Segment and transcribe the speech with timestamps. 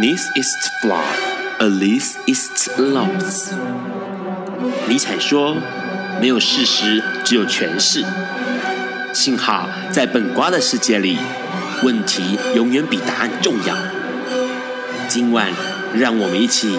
[0.00, 1.04] This is flawed,
[1.58, 3.52] at least it's loves。
[4.88, 5.54] 尼采说
[6.18, 8.02] ：“没有事实，只有诠释。”
[9.12, 11.18] 幸好在本瓜的世界里，
[11.82, 13.76] 问题永远比答案重要。
[15.06, 15.52] 今晚，
[15.92, 16.78] 让我们一起。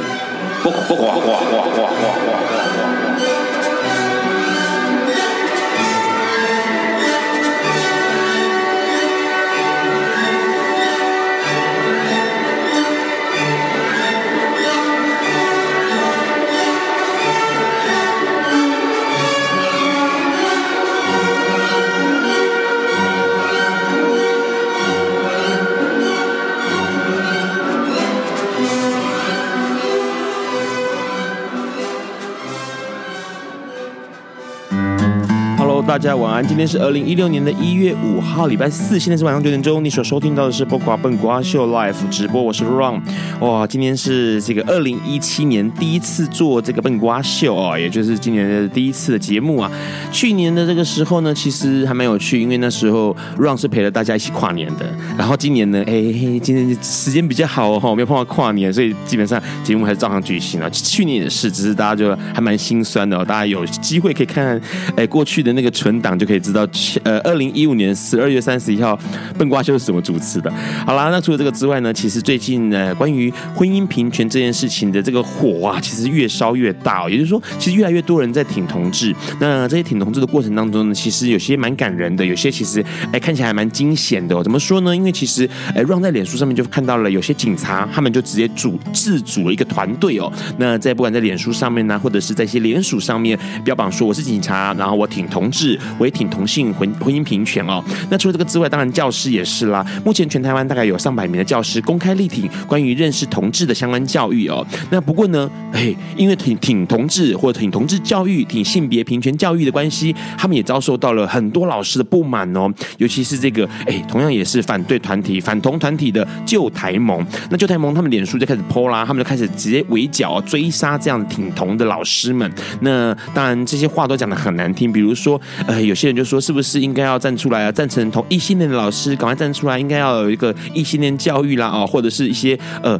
[35.92, 39.84] 大家晚安，今天是二零一六年的一月五号，礼拜四，现在是晚上九点钟。
[39.84, 43.02] 你所收听到的是《不瓜笨瓜秀》Live 直播，我是 Ron。
[43.42, 49.70] 哇，今天是这个二零一七年第一次做这个笨瓜秀哦，也就是今年的第一次的节目啊。
[50.12, 54.86] 去年的这个时候呢，其实还蛮有趣，因为那时候 Ron 是陪了大家一起跨年的。
[55.18, 56.02] 然后今年呢，哎，
[56.42, 60.70] 今年时间比较好哦，没有碰到跨年，所以基本上节目还是照常举行了。
[60.70, 63.26] 去年也是，只是大家就还蛮心酸的哦。
[63.26, 64.62] 大家有机会可以看看，
[64.96, 65.72] 哎，过去的那个。
[65.72, 66.68] 存档就可以知道，
[67.02, 69.00] 呃，二零一五年十二月三十一号，
[69.36, 70.52] 笨瓜秀是怎么主持的。
[70.86, 77.10] 好啦，那除了这个之外呢，其实最近呢，关于婚姻平权这件事情的这个火啊，其实越烧越大。
[77.10, 79.16] 也就是说，其实越来越多人在挺同志。
[79.40, 84.44] 那这些挺同志的过程当中呢，其实有些蛮感人的，有些其实哎看起来还蛮惊险的哦。
[84.44, 84.96] 怎么说呢？
[84.96, 90.32] 因为其实哎让在脸书上面就看到了有些警察，他们就直接组自组了一个团队哦。
[90.58, 95.80] 那在不管在脸书上面呢，或者是在一些联署上面标榜说我是警察，然后我挺同志。
[95.98, 97.84] 我也挺同性婚婚姻平权哦。
[98.10, 99.86] 那除了这个之外，当然教师也是啦。
[100.06, 104.66] 目前全台湾大概有上百名的教师公开力挺关于认识同志的相关教育哦。
[104.90, 112.72] 那不过呢，哎，因为挺挺同志或者挺同志教育、挺性别平权教育的关系，他们也遭受到了很多老师的不满哦。
[112.98, 117.26] 尤其是这个哎，同样也是反对团体、反同团体的旧台盟。
[117.50, 122.52] 那旧台盟他们脸书就开始泼啦，他们就开始直接围剿追杀这样挺同的老师们。
[122.82, 125.40] 那当然这些话都讲得很难听，比如说。
[125.68, 127.72] 呃，有些人就说，是不是应该要站出来啊？
[127.72, 133.00] 赞成同异性恋的老师赶快站出来，应该要有一个异性恋教育啦，哦，或者是一些呃，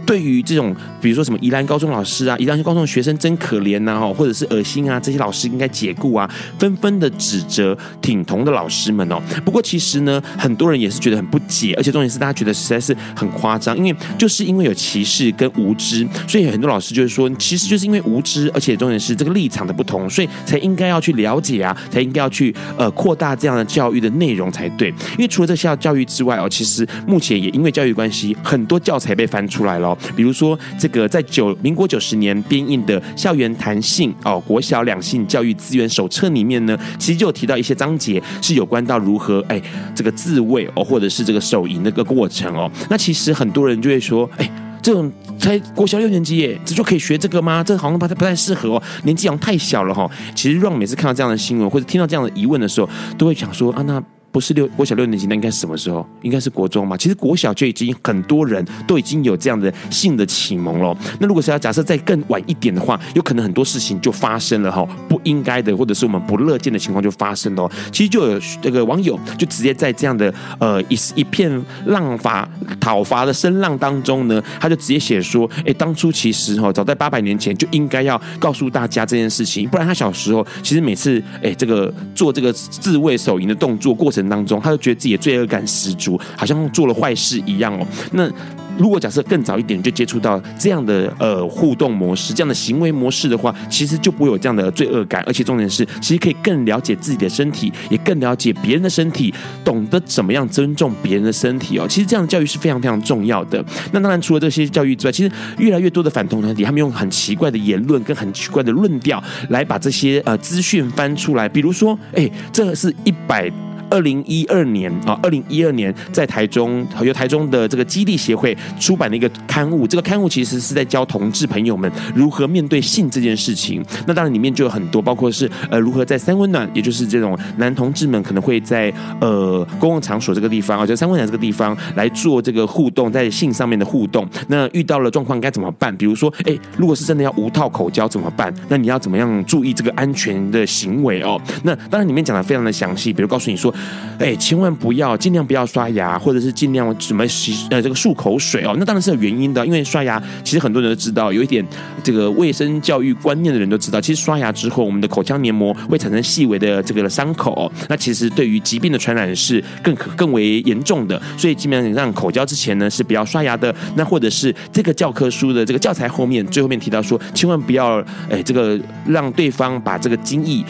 [0.11, 6.29] 对于这种，比如说什么宜兰高中老师啊，宜兰高中的学生真可怜呐，或者是恶心啊，这些老师应该解雇啊，
[6.59, 9.21] 纷纷的指责挺同的老师们哦。
[9.45, 22.53] 不过其实呢，很多人也是觉得很不解，而且重点是大家觉得实在是很夸张，因为就是因为有歧视跟无知，所以很多老师就是说，其实就是因为无知，而且重点是这个立场的不同，所以才应该要去了解啊，才应该要去。
[22.77, 29.97] 呃扩大这样的教育的内容才对，因为除了这校教育之外哦，其实目前也因为教育关系，很多教材被翻出来了。
[30.15, 39.61] 比如说这个在九民国九十年编印的《校园弹性哦国小两性教育资源手册》里面呢，其实就有提到一些章节是有关到如何哎
[39.93, 42.71] 这个自慰哦，或者是这个手淫的个过程哦。
[42.89, 44.51] 那其实很多人就会说，哎，
[44.81, 47.63] 这种才国小六年级耶，这就可以学这个吗？
[47.63, 50.09] 这好像不太不太适合哦，年纪好像太小了哈。
[50.35, 54.01] 其实让每次看到这样的新闻或者听到这样的疑问的时候，都会想说啊那。
[54.31, 56.05] 不是六国小六年级，那应该是什么时候？
[56.21, 56.95] 应该是国中嘛。
[56.95, 60.97] 其实国小就已经很多人都已经有这样的性的启蒙了。
[61.19, 67.69] 那如果是要假设再更晚一点的话，有可能很多事情就发生了哈，不应该的，或者是我们不乐见的情况就发生了。
[67.91, 71.51] 其实就有这个网友就直接在这样的呃一一片
[71.87, 72.47] 浪伐
[72.79, 84.20] 讨伐的声浪当中呢，他就直接写说：哎，当初其实哈，早在八百年前就应该要告诉大家这件事情，不然他小时候其实每次哎这个做这个自慰手淫的动作过程。
[84.29, 87.85] 当中，他就觉得自己的罪恶感十足，好像做了坏事一样哦。
[88.11, 88.29] 那
[88.77, 99.31] 如果假设更早一点就接触到这样的呃互动模式、这样的行为模式的话，其实就不会有这样的罪恶感，而且重点是，其实可以更了解自己的身体，也更了解别人的身体，
[99.63, 101.85] 懂得怎么样尊重别人的身体哦。
[101.87, 103.63] 其实这样的教育是非常非常重要的。
[103.91, 113.51] 那当然，除了这些教育之外，其实越来越多的反同团体，他们用很奇怪的言论跟很奇怪的论调来把这些呃资讯翻出来，比如说，哎，这是一百。
[113.91, 123.83] 二零一二年啊，二零一二年在台中由台中的这个基地协会出版的一个刊物，这个刊物其实是在教同志朋友们如何面对性这件事情。
[124.07, 134.25] 那当然里面就有很多，包括是呃如何在三温暖，也就是这种男同志们可能会在呃公共场所这个地方啊，就三温暖这个地方来做这个互动，在性上面的互动。
[134.47, 135.95] 那遇到了状况该怎么办？
[135.97, 138.53] 比如说，哎，如果是真的要无套口交怎么办？
[138.69, 141.39] 那你要怎么样注意这个安全的行为哦？
[141.63, 143.73] 那当然里面讲的非常的详细，比如告诉你说。
[144.19, 148.75] 哎，千万不要，尽量不要刷牙，或者是尽量什么洗呃这个漱口水哦。
[148.77, 151.65] 那当然是有原因的，因为刷牙其实很多人都知道，有一点
[152.03, 161.19] 这个卫生教育观念的人都知道，其实刷牙之后，我们的口腔黏膜会产生细微的这个伤口，那其实对于疾病的传染是更可更为严重的。
[161.35, 163.73] 所以基本上让口交之前呢是不要刷牙的。
[163.95, 167.99] 那或者是这个教科书的这个教材后面最后面提到说，千万不要
[168.29, 170.63] 哎这个让对方把这个精液。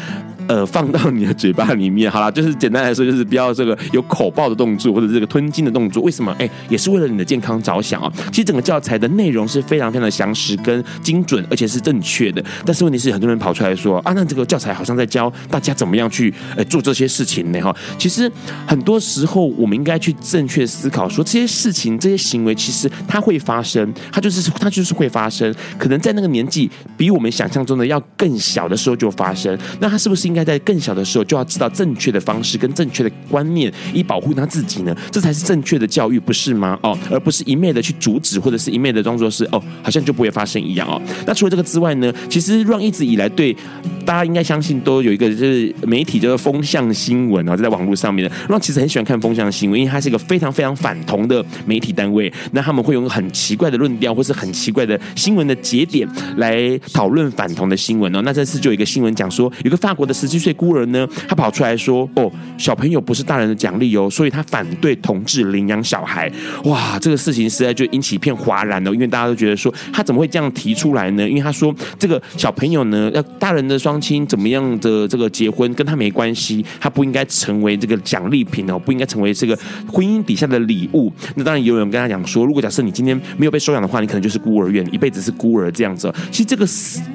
[0.48, 6.04] 呃，放到你的嘴巴里面，好了，就是简单来说，就是不要这个有口爆的动作或者这个吞金的动作。
[6.04, 6.36] 为什么？
[6.40, 8.12] 哎，也是为了你的健康着想啊。
[8.32, 12.44] 其实整个教材的内容是非常非常的详实跟精准，而且是正确的。
[12.66, 17.62] 但是问题是，很多人跑出来说啊，那这个教材好像在教大家怎么样去呃做这些事情呢？
[17.62, 18.30] 哈，其实
[18.68, 25.54] 很多时候我们应该去正确思考，说这些事情、这些行为，其实它会发生，它就是它就是会发生。
[25.78, 30.42] 可能在那个年纪比我们想象中的要更小的时候就发生，那它是不是应该？
[30.42, 34.96] 在更小的时候就要知道正确的方式跟正确的观念，以保护他自己呢？
[35.12, 36.78] 这才是正确的教育，不是吗？
[36.82, 41.00] 哦，而不是一昧的去阻止，或者是一昧的装作是哦，好像就不会发生一样哦。
[41.28, 42.12] 那除了这个之外呢？
[42.28, 43.56] 其实让一直以来对
[44.04, 52.32] 大家应该相信都有一个就是媒体叫做风向新闻啊，在网络上面的让其实很喜欢看风向新闻，因为它是一个非常非常反同的媒体单位。
[52.52, 56.08] 那他们会用很奇怪的论调，或是很奇怪的新闻的节点
[56.38, 58.22] 来讨论反同的新闻哦。
[58.24, 66.32] 那这次就有一个新闻讲说，有个法国的十七岁孤儿呢，他跑出来说：“哦，小朋友不是大人的奖励哦，所以他反对同志领养小孩。”
[66.66, 71.28] 哇，这个事情实在就引起一片哗然了，因为大家都觉得说他怎么会这样提出来呢？
[71.28, 79.58] 因为他说这个小朋友呢，要大人的双亲怎么样的这个结婚跟他没关系，他不应该成为这个奖励品哦，不应该成为这个
[79.88, 81.12] 婚姻底下的礼物。
[81.36, 86.14] 那当然有人跟他讲说，如果假设你今天没有被收养的话，你可能就是孤儿院，一辈子是孤儿这样子。
[86.30, 86.68] 其实这个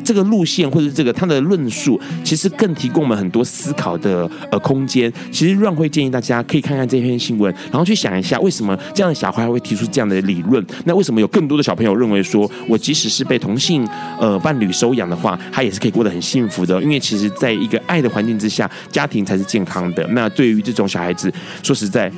[0.02, 10.64] 这个路线或者这个他的论述，其实更提给我们很多思考的呃空间，其实乱会建议大家可以看看这篇新闻，然后去想一下，为什么这样的小孩会提出这样的理论？
[10.86, 13.86] 那为什么有更多的小朋友认为说，我即使是被同性
[14.18, 16.82] 呃伴侣收养的话，他也是可以过得很幸福的？
[16.82, 20.06] 因为其实在一个爱的环境之下，家庭才是健康的。
[20.12, 21.30] 那对于这种小孩子，
[21.62, 22.10] 说实在。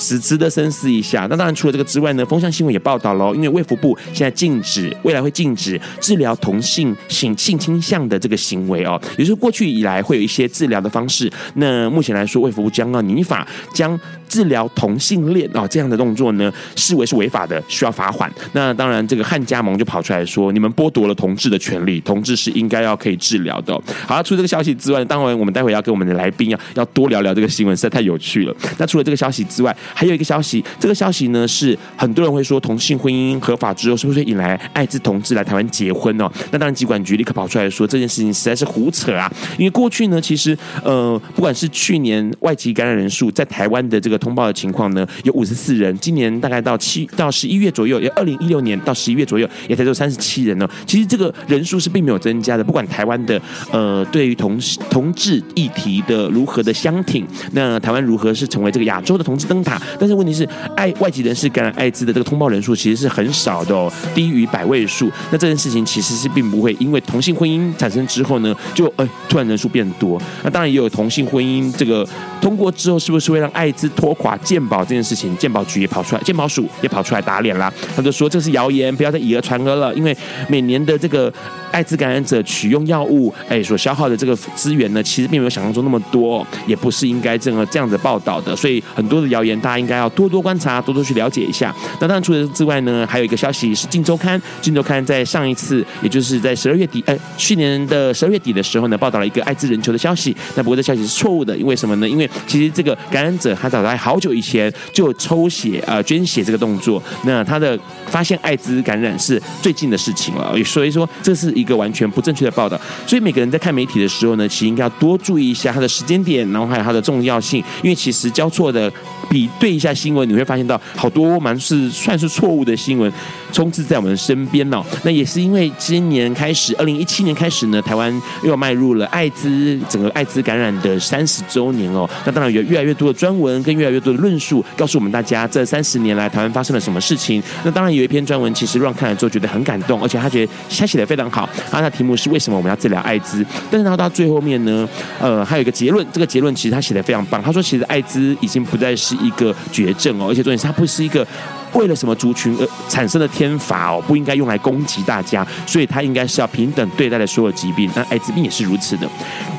[0.00, 1.26] 值值得深思一下。
[1.30, 9.00] 那当然，除了这个之外呢，风向新闻也报道了，因为卫福部现在禁止，未来会禁止治疗同性性性倾向的这个行为哦。
[9.18, 13.98] 也就是过去以来会有一些治疗的方式，那目前来说，卫福部将要拟法将
[14.30, 18.32] 治疗同性恋啊这样的动作呢视为是违法的，需要罚款。
[18.52, 23.74] 那当然，这个汉加盟就跑出来说，你们剥夺了同志的权利，同志是应该要可以治疗的。
[24.06, 28.54] 好了，除了这个消息之外，当然我们待会要跟我们的来宾要要多聊聊这个新闻，实在太有趣了。
[28.78, 36.30] 那除了这个消息之外，还有一个消息，这个消息呢是很多人会说，同性婚姻合法之后，是不是引来艾滋同志来台湾结婚哦？
[36.52, 39.30] 那当然，疾管局立刻跑出来说，这件事情实在是胡扯啊！
[39.58, 50.68] 因为过去呢，其实呃，不管是去年外籍感染人数在台湾的这个通报的情况呢，有五十四人，今年大概到七到十一月左右，也二零一六年到十一月左右，也才只有三十七人呢。
[50.86, 52.62] 其实这个人数是并没有增加的。
[52.62, 53.40] 不管台湾的
[53.72, 54.56] 呃，对于同
[54.90, 59.80] 同志议题的如何的相挺，那台湾如何是成为这个亚洲的同志灯塔？
[59.98, 65.10] 但是问题是，爱外籍人士感染艾滋的这个通报人数其实是很少的哦，低于百位数。
[65.32, 70.20] 那这件事情其实是并不会因为同性婚姻产生之后呢，就哎突然人数变多。
[70.44, 72.06] 那当然也有同性婚姻这个
[72.40, 75.36] 通过之后，是不是会让艾滋脱拖垮鉴宝这件事情？
[75.36, 77.72] 鉴宝局也跑出来，鉴宝署也跑出来打脸啦。
[77.94, 79.94] 他就说这是谣言，不要再以讹传讹了。
[79.94, 80.16] 因为
[80.48, 81.32] 每年的这个
[81.70, 88.54] 艾滋感染者取用药物，哎，所消耗的这个资源呢，其实并没有想象中那么多，也不是应该这样这样子报道的。
[88.56, 91.74] 所以很多的谣言，大家应该要多多观察，多多去了解一下。
[92.00, 100.36] 那当然除了之外呢，还有一个消息是《镜周刊》，《镜周刊》在上一次，也就是在十二月底，哎，去年的十二月底的时候呢，报道了一个艾滋人球的消息。
[100.54, 102.08] 那不过这消息是错误的，因为什么呢？
[102.08, 110.54] 因为其实这个感染者他早在好久以前就抽血呃捐血这个动作，那他的发现艾滋感染是最近的事情了。
[110.64, 112.80] 所以说这是一个完全不正确的报道。
[113.06, 118.90] 所以每个人在看媒体的时候呢，其实应该要多注意一下它的时间点，然后还有它的重要性，因为其实交错的
[119.28, 123.12] 比对一下新闻，你会发现到好多蛮是算是错误的新闻
[123.52, 124.82] 充斥在我们的身边哦。
[125.02, 132.08] 那也是因为今年开始，二零一七年开始呢，台湾又迈入了艾滋整个艾滋感染的三十周年哦。
[132.24, 137.42] 那当然有越来越多的专文跟越来越多的论述，告诉我们大家这三十年来台湾发生了什么事情。
[137.64, 141.48] 那当然有一篇专文，其实让看了之后觉得很感动，而且他觉得他写的非常好。
[141.70, 143.44] 他的题目是为什么我们要治疗艾滋？
[143.70, 144.88] 但是他到最后面呢，
[145.20, 147.42] 呃，还有一个结论，这个结论其实他写的非常棒。
[147.42, 151.26] 他说，其实艾滋已经不再是一个绝症哦，而且重点是它不是一个
[151.74, 157.90] 为了什么族群而产生的天罚哦，不应该用来攻击大家，所以它应该是要平等对待的所有疾病。
[157.94, 159.08] 那艾滋病也是如此的。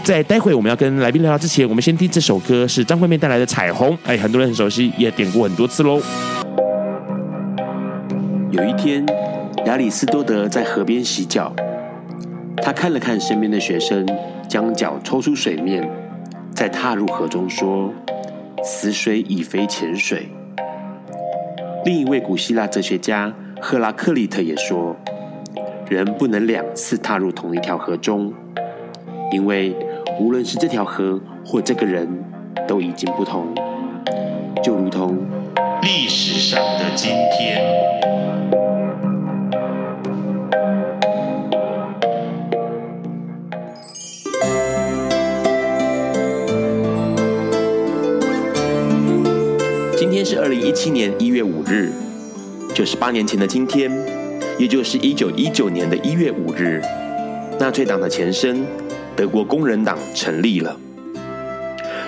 [0.04, 3.90] 在待会我们要跟来宾聊聊之前，我们先听这首歌，是张惠妹带来的《彩虹》。
[4.06, 6.02] 哎，很多人很熟悉，也点过很多次喽。
[8.52, 9.06] 有一天，
[9.66, 11.54] 亚里斯多德在河边洗脚，
[12.58, 14.06] 他看了看身边的学生，
[14.50, 15.90] 将脚抽出水面，
[16.54, 17.94] 再踏入河中，说
[18.66, 20.30] ：“此水已非浅水。”
[21.84, 24.96] 另一位古希腊哲学家赫拉克利特也说
[25.90, 28.32] ：“人不能两次踏入同一条河中，
[29.32, 29.76] 因为
[30.20, 32.08] 无论是这条河或这个人，
[32.68, 33.48] 都已经不同，
[34.64, 35.18] 就如同
[35.82, 37.66] 历史上的今天。”
[50.24, 51.92] 是二零一七年一月五日，
[52.74, 53.92] 九十八年前的今天，
[54.58, 56.82] 也就是一九一九年的一月五日，
[57.60, 58.64] 纳粹党的前身
[59.16, 60.76] 德国工人党成立了。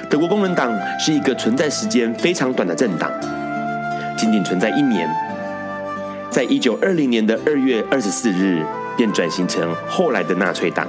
[0.10, 3.12] 德国工人党是一个存在时间非常短的政党，
[4.16, 5.10] 仅仅存在一年，
[6.30, 8.62] 在一九二零年的二月二十四日
[8.96, 10.88] 便转型成后来的纳粹党。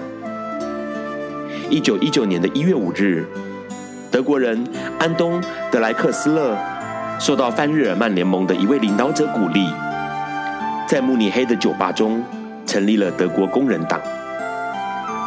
[1.71, 3.25] 一九一九年的一月五日，
[4.11, 4.63] 德国人
[4.99, 5.41] 安东·
[5.71, 6.59] 德莱克斯勒。
[7.19, 9.67] 受到泛日耳曼联盟的一位领导者鼓励，
[10.87, 12.23] 在慕尼黑的酒吧中
[12.67, 14.01] 成立了德国工人党，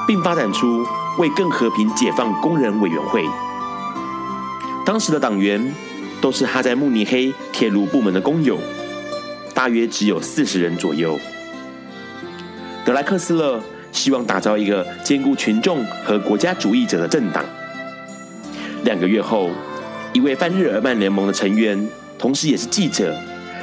[0.06, 0.86] 并发展出
[1.18, 3.24] 为更和平解放工人委员会。
[4.86, 5.74] 当时的党员
[6.22, 8.58] 都是他在慕尼黑铁路部门的工友，
[9.54, 11.18] 大约只有四十人左右。
[12.86, 13.60] 德莱克斯勒
[13.92, 17.44] 希望打造一个兼顾群众和国家主义者的政党。
[18.84, 19.50] 两个月后，
[20.18, 23.16] 一位泛日耳曼联盟的成员，同时也是记者，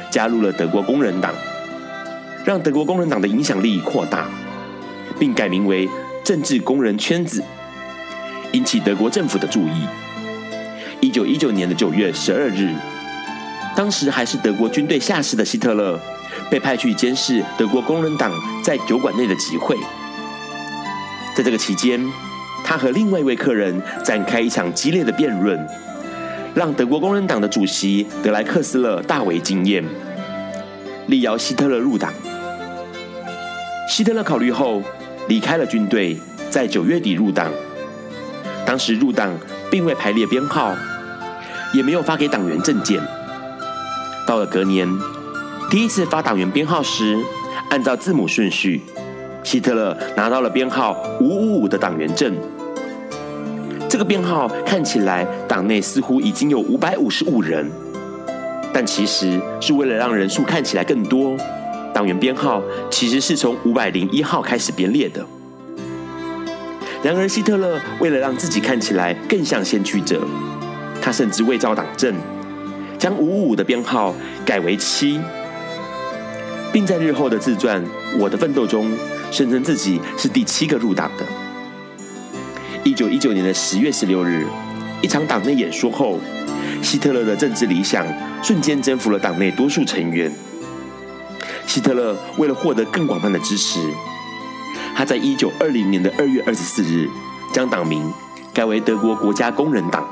[0.09, 1.33] 加入了德国工人党，
[2.45, 4.29] 让德国工人党的影响力扩大，
[5.19, 5.89] 并改名为
[6.23, 7.43] 政治工人圈子，
[8.53, 9.85] 引起德国政府的注意。
[11.01, 12.73] 一九一九年的九月十二日，
[13.75, 15.99] 当时还是德国军队下士的希特勒，
[16.49, 18.31] 被派去监视德国工人党
[18.63, 19.75] 在酒馆内的集会。
[21.35, 22.01] 在这个期间，
[22.63, 25.59] 他和另外一位客人展开一场激烈的辩论。
[26.55, 29.83] 让德国工人党的主席德莱克斯勒大为惊艳，
[31.07, 32.13] 力邀希特勒入党。
[33.89, 34.81] 希特勒考虑后
[35.27, 36.17] 离开了军队，
[36.49, 37.51] 在九月底入党。
[38.65, 39.37] 当时入党
[39.69, 40.73] 并未排列编号，
[41.73, 43.01] 也没有发给党员证件。
[44.25, 44.87] 到了隔年，
[45.69, 47.17] 第一次发党员编号时，
[47.69, 48.81] 按照字母顺序，
[49.43, 52.33] 希特勒拿到了编号五五五的党员证。
[53.95, 57.65] 这个编号看起来党内似乎已经有五百五十五人，
[58.73, 61.37] 但其实是为了让人数看起来更多，
[61.93, 62.61] 党员编号
[62.91, 65.25] 其实是从五百零一号开始编列的。
[67.01, 70.19] 然而，希特勒为了让自己看起来更像先驱者，
[71.01, 72.13] 他甚至伪造党证，
[72.99, 74.13] 将五五五的编号
[74.45, 75.21] 改为七，
[76.73, 77.81] 并在日后的自传
[78.19, 78.91] 《我的奋斗》中
[79.31, 81.23] 声称自己是第七个入党的。
[82.85, 84.45] 一九一九年的十月十六日，
[85.01, 86.19] 一场党内演说后，
[86.83, 88.05] 希特勒的政治理想
[88.43, 90.31] 瞬间征服了党内多数成员。
[91.65, 93.79] 希特勒为了获得更广泛的支持，
[94.95, 97.09] 他在一九二零年的二月二十四日
[97.51, 98.07] 将党名
[98.53, 100.07] 改为德国国家工人党。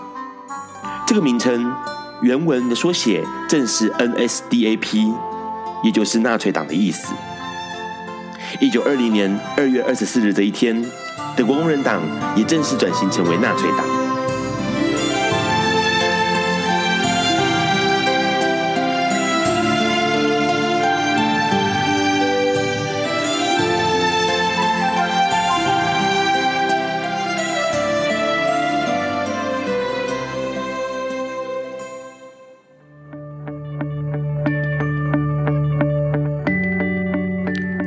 [1.06, 1.72] 这个名称
[2.24, 5.14] 原文的缩写正是 NSDAP，
[5.84, 7.14] 也就是纳粹党的意思。
[8.60, 10.84] 一九二零年二月二十四日这一天。
[11.36, 12.02] 德国工人党
[12.36, 14.04] 也正式转型成为纳粹党。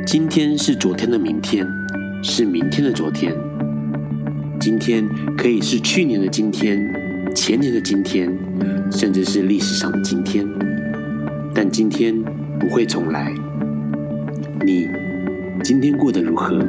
[0.05, 1.65] 今天是昨天的明天。
[2.23, 3.33] 是明天的昨天，
[4.59, 5.07] 今天
[5.37, 6.77] 可以是去年的今天，
[7.35, 8.31] 前年的今天，
[8.91, 10.45] 甚至是历史上的今天。
[11.53, 12.13] 但今天
[12.59, 13.33] 不会重来。
[14.65, 14.87] 你
[15.63, 16.59] 今天过得如何？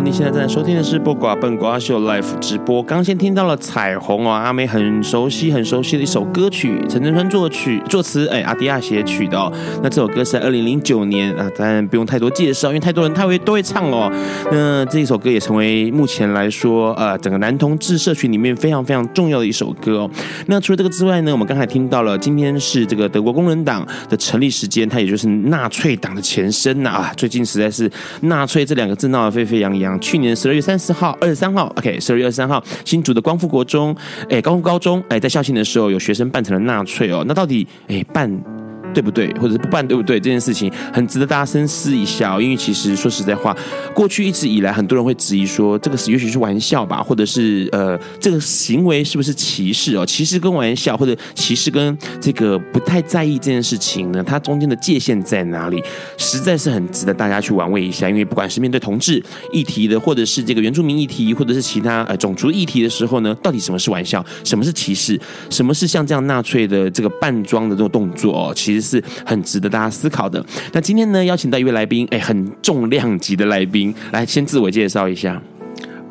[0.00, 2.82] 你现在正在收听的是播瓜笨瓜秀 Live 直播。
[2.82, 9.52] 刚先听到了彩虹哦，阿妹很熟悉、很熟悉的一首歌曲，陈镇川作曲、作词，哎，阿迪亚写曲的哦。
[9.82, 14.10] 那这首歌是在二零零九年啊，当然不用太多介绍，因为太多人太会都会唱哦。
[14.50, 20.10] 那这一首歌也成为目前来说，呃，整个男同志社群里面非常非常重要的一首歌哦。
[20.46, 27.12] 那除了这个之外呢，我们刚才听到了，今天是这个德国工人党的成立时间，它也就是纳粹党的前身呐啊。
[27.16, 27.90] 最近实在是
[28.22, 29.83] 纳粹这两个字闹得沸沸扬扬。
[30.00, 33.94] 去年十二月三十号、二十三号，OK，十二月二十三号，新竹的光复国中，
[34.28, 37.24] 哎，光复高中，哎，在校庆的时候，有学生扮成了纳粹哦。
[37.26, 38.63] 那到底，哎，扮？
[38.94, 39.30] 对不对？
[39.34, 40.20] 或者是不办对不对？
[40.20, 42.40] 这件事情很值得大家深思一下。
[42.40, 43.54] 因为其实说实在话，
[43.92, 50.06] 过去一直以来，很多人会质疑说，这个是也许是玩笑吧，或者是呃，这个行为是不是歧视哦？
[50.06, 54.22] 歧视跟玩笑，或者歧视跟这个不太在意这件事情呢？
[54.24, 55.82] 它中间的界限在哪里？
[56.16, 58.08] 实在是很值得大家去玩味一下。
[58.08, 59.20] 因为不管是面对同志
[59.52, 64.24] 议题的，或者是这个原住民议题，或者是其他呃种族议题的时候呢，到底什么是玩笑？
[64.44, 65.20] 什么是歧视？
[65.50, 68.52] 什么是像这样纳粹的这个扮装的这种动作哦？
[68.54, 68.83] 其实。
[68.84, 70.44] 是很值得大家思考的。
[70.72, 75.40] 那今天呢，邀请到一位来宾，哎，很重量级的来宾，来先自我介绍一下。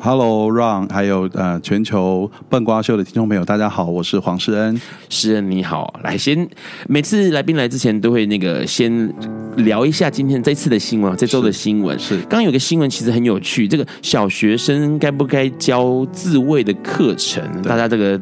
[0.00, 4.78] Hello，Ron，还有呃，全球笨瓜秀的听众朋友，大家好，我是黄世恩。
[5.08, 6.46] 世恩你好，来先，
[6.88, 9.10] 每次来宾来之前都会那个先
[9.56, 12.18] 聊一下今天这次的新闻，这周的新闻是。
[12.18, 17.42] 刚刚有个新闻其实很有趣，这个小学生该不该教自卫的课程？
[17.62, 18.20] 大家这个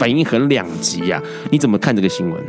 [0.00, 1.22] 反应很两极呀，
[1.52, 2.42] 你怎么看这个新闻？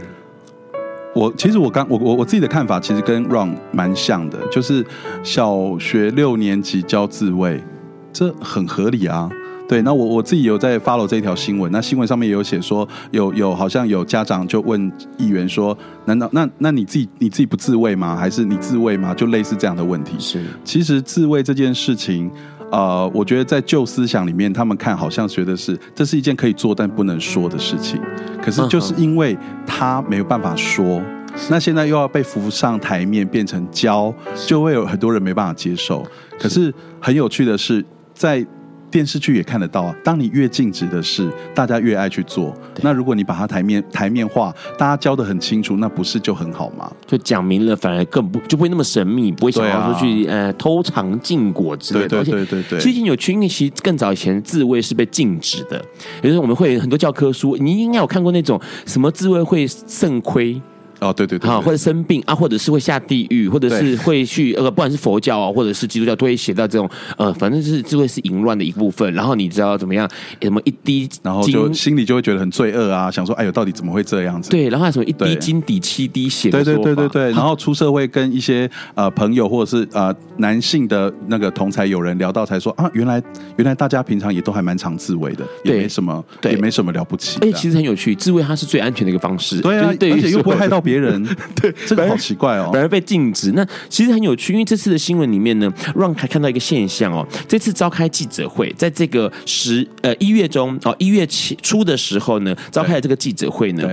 [1.15, 4.85] 我其实我刚我我我自己的看法其实跟 Ron 蛮像的，就是
[5.21, 7.63] 小学六年级教自卫，
[8.11, 9.29] 这很合理啊。
[9.65, 18.15] 对，那我我自己有在 follow 这一条新闻，那新闻上面也有写说，有有好像有家长就问议员说，难道那那你自己你自己不自卫吗？
[18.15, 19.13] 还是你自卫吗？
[19.13, 20.15] 就类似这样的问题。
[20.19, 22.29] 是，其实自卫这件事情。
[22.71, 28.01] 呃，我觉得在旧思想里面，他们看好像觉得是这是一件可以做但不能说的事情。
[28.41, 31.01] 可是就是因为他没有办法说，
[31.49, 34.13] 那现在又要被扶上台面变成教，
[34.47, 36.05] 就会有很多人没办法接受。
[36.39, 38.45] 可是很有趣的是，在
[38.93, 42.55] 电视剧也看得到啊，当你越禁止的事，大家越爱去做。
[42.83, 46.91] 那如果你把它台面台面化，大家教的很清楚，那不是就很好吗？
[47.07, 52.07] 就讲明了，反而更不就不会那么神秘，不会想要说去、啊、呃偷尝禁果之类的。
[52.07, 52.79] 对对对对对。
[52.79, 55.83] 最近有群，因为其实更早以前自卫是被禁止的，
[56.21, 60.61] 比如说我们会很多教科书，你应该有看过那种什么自卫会肾亏。
[61.03, 69.11] 哦，对对对，好，或者生病啊，或者是会下地狱，或者是会去呃，不管是佛教啊，或者是基督教，都会写到这种呃，反正就是智慧是淫乱的一部分。
[69.13, 70.09] 然后你知道怎么样？
[70.41, 74.49] 什么一滴，然后就心里就会觉得很罪恶啊，想说哎呦，到底怎么会这样子？
[74.49, 76.49] 对，然后什么一滴金抵七滴血？
[76.49, 77.31] 对对对对对。
[77.31, 83.21] 然后出社会跟一些呃朋友或者是呃男性的那个同才友人聊到，才说啊，原来
[83.57, 87.39] 原来大家平常也都还蛮常自慰的，也没什么，对，也没什么了不起。
[87.41, 89.59] 哎，其实很有趣，自慰它是最安全的一个方式。
[89.61, 91.23] 对啊，对，而且又不会害到别人。
[91.61, 91.73] 对。
[91.85, 93.51] 这个好奇怪哦，反而被禁止。
[93.53, 97.27] 那其实很有趣，因为这次的新闻里面呢，让还看到一个现象哦。
[97.47, 103.89] 这次召开记者会，在这个十呃一月中哦一月起初的时候呢，召开了这个记者会呢。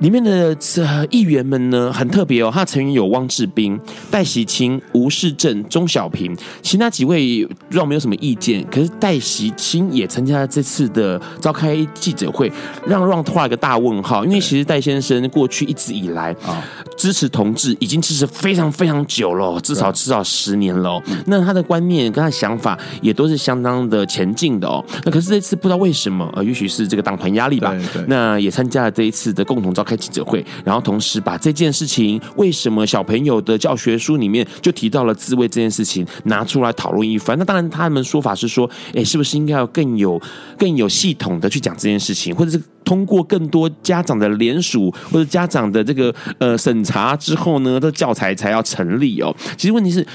[0.00, 2.50] 里面的这议员们呢，很特别哦。
[2.52, 3.78] 他的成员有汪志斌、
[4.10, 8.64] 戴喜清、吴世正、钟小平，其他几位让我没有什么意见。
[8.70, 12.50] 可是戴喜清也参加了这次的召开记者会，
[12.86, 14.24] 让让画了一个大问号。
[14.24, 16.62] 因为其实戴先生过去一直以来啊
[16.96, 21.02] 支持同志，已经支持非常非常久了，至少至少十年了。
[21.26, 24.84] 那他的观念跟他的想法也都是相当的前进的哦。
[25.04, 27.74] 那可是这次不知道为什么，呃，也许是这个党团压力吧。
[28.06, 29.87] 那也参加了这一次的共同召。
[29.88, 37.38] 开记者会，然后同时把这件事情，为什么小朋友的教学书里面就提到了自卫这件事情，拿出来讨论一番。
[37.38, 40.20] 那当然，他们说法是说，哎，是不是应该要更有、
[40.58, 49.34] 更有系统的去讲这件事情，或者是通过更多家长的联署或者家长的这个呃审查之后呢，这教材才要成立哦。
[49.56, 50.06] 其实问题是，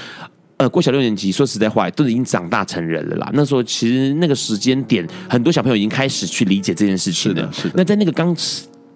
[0.58, 3.28] 呃，国小六年级，说实在话，都已经长大成人了啦。
[3.34, 7.40] 那时候其实那个时间点，很多小朋友已经开始去理解这件事情了。
[7.40, 7.74] 是的，是的。
[7.76, 8.36] 那在那个刚。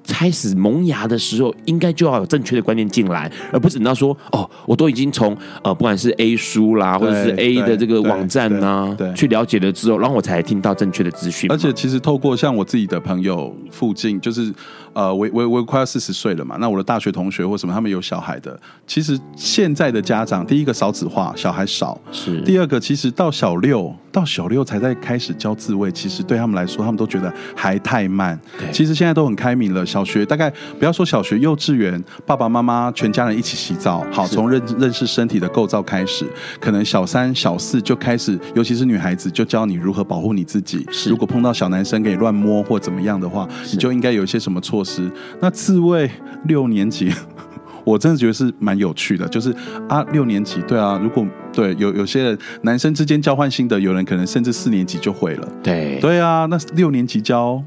[0.09, 11.51] 开始萌芽的时候，应该就要有正确的观念进来，而不是等到说哦，我都已经从呃，不管是 A 书啦，或者是 A 的这个网站啊，去了解了之后，然后我才听到正确的资讯。
[11.51, 14.53] 而且，其实透过像我自己的朋友附近，就是
[14.93, 28.39] 呃，我我我快要四十岁了嘛，那我的大学同学或什么，他们有小孩的，其实现在的家长，第一个少子化，小孩少，是第二个，其实到小六到小六才在开始教自慰，其实对他们来说，他们都觉得还太慢。
[28.73, 36.27] 其实现在都很开明了，小学大概不要说小学，幼稚园，爸爸妈妈全家人一起洗澡，好，从认认识身体的构造开始，
[36.59, 40.87] 可能小三小四就开始，尤其是女孩子，就教你如何保护你自己。
[41.07, 45.11] 如果碰到小男生给你乱摸或怎么样的话，你就应该有一些什么措施。
[45.41, 46.11] 那自卫
[46.45, 47.13] 六年级，
[47.85, 49.55] 我真的觉得是蛮有趣的，就是
[49.89, 57.63] 啊，六年级，对啊，如果对有有些人男生之间交换心得，有人可能甚至四年级就会了，对对啊，那六年级教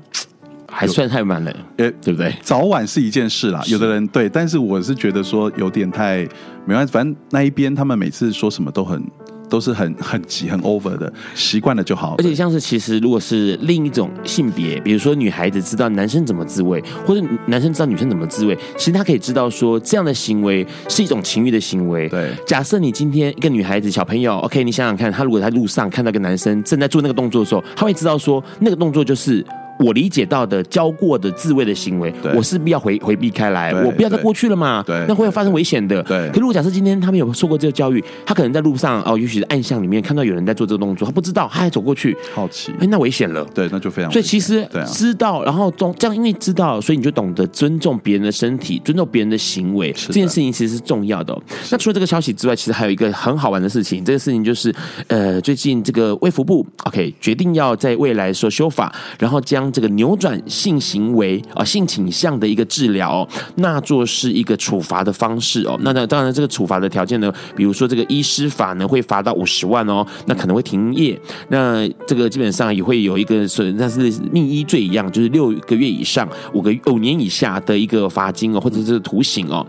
[0.70, 2.34] 还算太慢了，诶，对不对？
[2.42, 6.20] 早晚是一件事啦，有的人对，但是我是觉得说有点太
[6.66, 9.04] 没关系，反正那一边他们每次说什么都很。
[9.52, 12.16] 都是很很急很 over 的，习惯了就好。
[12.18, 22.08] 而且像是其实如果是另一种性别，比如说女孩子知道男生怎么自慰，或者男生知道女生怎么自慰，其实他可以知道说这样的行为是一种情欲的行为。
[22.08, 29.46] 对，假设你今天一个女孩子小朋友，OK，你想想看，他如果在路上看到一个男生正在做那个动作的时候，他会知道说那个动作就是。
[29.82, 34.84] 我理解到的教过的自慰的行为，我势必要回回避开来，我不要再过去了嘛。
[34.86, 36.02] 对，那会有发生危险的。
[36.04, 36.30] 对。
[36.32, 43.44] 可如果假设今天他们有受过这个教育，他可能在路上哦，也许是暗巷里面看到有人在做这个动作，他不知道，他还走过去，好奇，哎，那危险了。
[43.54, 44.12] 对，那就非常。
[44.12, 51.38] 所以其实知道，然后懂这样，因为知道，所以你就懂得尊重别人的身体，尊重别人的行为，这件事情其实是重要的。
[51.72, 54.74] 那除了这个消息之外，其实还有一个很好玩的事情，这个事情就是
[55.08, 60.42] 呃，最近这个卫福部 OK 决定要在未来说修法，然后将这个扭转。
[60.48, 65.78] 性行为啊，性倾向的一个治疗，那做是一个处罚的方式哦。
[65.82, 71.20] 那那当然，这个处罚的条件呢，比如说这个医师法呢，会罚到五十万哦，那可能会停业。
[71.50, 79.66] 那这个基本上也会有一个，那是命医罪一样，就是六个月以上五个五年以下的一个罚金哦，或者是徒刑哦。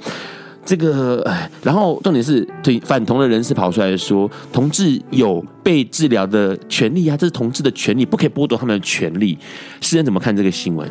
[0.64, 1.24] 这个，
[1.62, 9.36] 然后重点是对反同的人士跑出来说，同志有被治疗的权利啊，这是同志的权利，不可以剥夺他们的权利。
[9.80, 10.88] 世人怎么看这个新闻？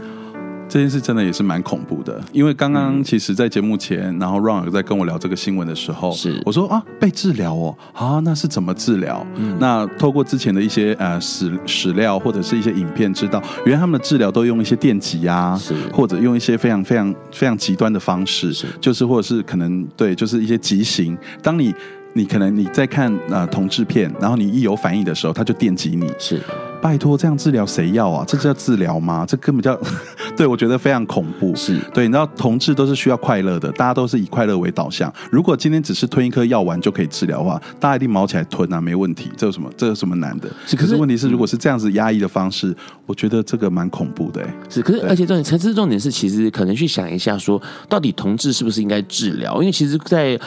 [0.72, 6.42] 这件事真的也是蛮恐怖的，因为刚刚其实，在节目前，嗯、然后 Ron 有在跟我聊这个新闻的时候，是。
[6.46, 9.28] 我说啊，被治疗哦，啊，那是怎么治疗？
[9.36, 15.76] 嗯、那透过之前的一些呃史史料或者是一些影片，知道原来他们的治疗都用一些电击啊，是。
[15.92, 18.68] 或者用一些非常非常非常极端的方式，是。
[18.80, 21.18] 就是或者是可能对，就是一些极刑。
[21.44, 21.76] 当你
[22.13, 26.41] 你可能你在看呃同志片，然后你一有反应的时候，他就电击你，是。
[26.82, 28.26] 拜托，这样治疗谁要啊？
[28.28, 29.24] 这叫治疗吗？
[29.30, 29.80] 这根本叫……
[30.36, 31.56] 对，我觉得非常恐怖。
[31.56, 35.13] 是对，你知道，同志都是需要快乐的，大家都是以快乐为导向。
[35.32, 39.30] 如果今天只是吞一颗药丸就可以治疗的话，大家一定毛起来吞啊，没问题。
[39.38, 39.69] 这有什么？
[39.78, 40.50] 这有什么难的？
[40.65, 44.43] 是，可是问题是，如果是这样子压抑的方式，我觉得这个蛮恐怖的。
[44.67, 49.62] 是，可是而且重点，其实重点是，其实可能去想一下，说到底同志是不是应该治疗？
[49.62, 50.39] 因为其实，在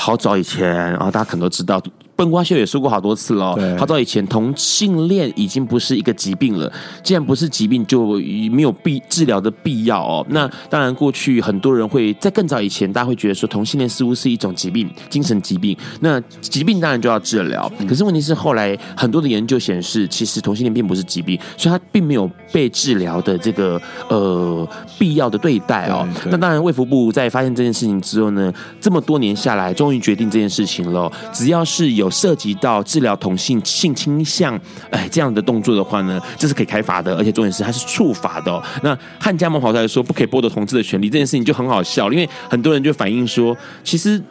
[0.00, 1.82] 好早以前啊，大家可能都知道。
[2.18, 8.18] 笨瓜秀也说过好多次了，好早以前同性恋已经不是一个疾病了，既然不是疾病，就
[8.50, 10.26] 没有必治疗的必要哦。
[10.30, 15.76] 那当然，过去很多人会在更早以前，大家会觉得说同性恋似乎是一种疾病，精神疾病。
[16.00, 26.04] 那疾病当然就要治疗，可是问题是后来很多的研究显示，其实同性恋并不是疾病，所以它并没有被治疗的这个呃必要的对待哦。
[26.24, 32.07] 那当然，卫福部在发现这件事情之后呢，这么多年下来，终于决定这件事情了，只要是有。
[32.10, 34.58] 涉及到治疗同性性倾向，
[34.90, 38.62] 哎，这样的动作的话呢，这是可以开罚的，而且重点是它是处罚的。
[38.82, 44.22] 那汉家盟跑出来说不可以剥夺同志的权利，这件事情就很好笑，因为很多人就反映说，其实。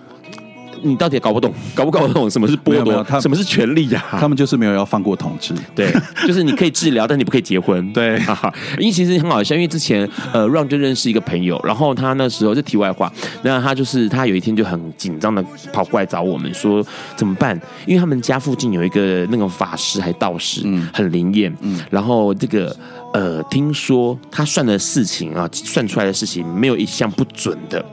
[0.81, 4.03] 你到底也搞不懂，搞不搞不懂什么是剥夺，他什么是权利呀？
[4.11, 5.91] 他们就是没有要放过同志，对，
[6.27, 8.19] 就是你可以治疗，但你不可以结婚，对。
[8.77, 13.11] 因为其实很好笑，因为之前呃，Ron 就认识一个朋友，然后他那时候就题外话，
[13.43, 16.85] 那他就是他有一天就很紧张的跑过来找我们说
[17.15, 17.59] 怎么办？
[17.85, 22.75] 因为他们家附近有一个那种法师还道士，嗯，很灵验，嗯，然后这个。
[23.17, 27.83] 呃，听说他算的事情啊，算出来的事情没有一项不准的。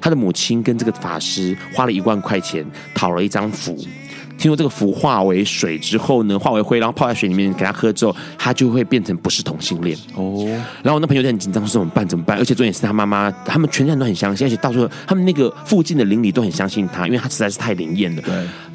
[0.00, 3.78] 他的母亲跟这个法师花了一万块钱讨了一张符，
[4.42, 10.44] 听说这个符化为水之后呢，化为灰，然后泡在水里面给他喝之后，他就会变成不是同性恋哦。
[10.82, 12.08] 然后我那朋友就很紧张，说怎么办？
[12.08, 12.36] 怎么办？
[12.36, 18.22] 而且重点是他妈妈，他们全家人都很相信，而且到时候他们那个附近的邻里都很相信他，因为他实在是太灵验了。
[18.22, 18.34] 对。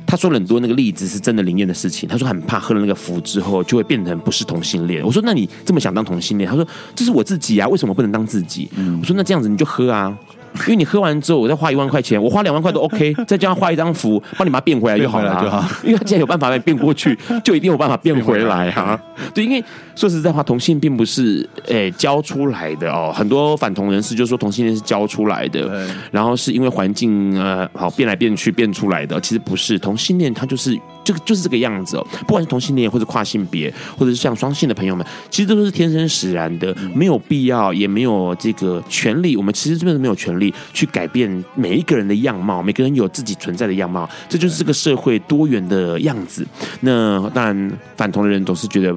[0.09, 2.07] 他说了很多那个例子是真的灵验的事情。
[2.07, 5.03] 他说很怕喝了那个符之后就会变成不是同性恋。
[5.03, 6.49] 我说那你这么想当同性恋？
[6.49, 8.69] 他说这是我自己啊，为什么不能当自己？
[9.01, 10.17] 我说那这样子你就喝啊。
[10.65, 15.63] 因为你喝完之后，我再花一万块钱，我花两万块都 OK，再加上画一张符，帮你把它变回来就好了，就好。
[15.83, 18.99] 因为他既然有办法把你变过去，就一定有办法变回来哈。
[19.33, 19.63] 对，因为
[19.95, 46.45] 说实在话，同性并不是诶、欸、教出来的哦，很多反同人士就说同性恋是教出来的，然后是因为环境呃好变来变去变出来的，其实不是，同性恋它就是这个就是这个样子哦，不管是同性恋或者跨性别，或者是像双性的朋友们，其实都是天生使然的，没有必要，也没有这个权利，我们其实真的没有权利去改变每一个人的样貌，每个人有自己存在的样貌，这就是这个社会多元的样子。
[46.81, 48.93] 那当然，反同的人总是觉得。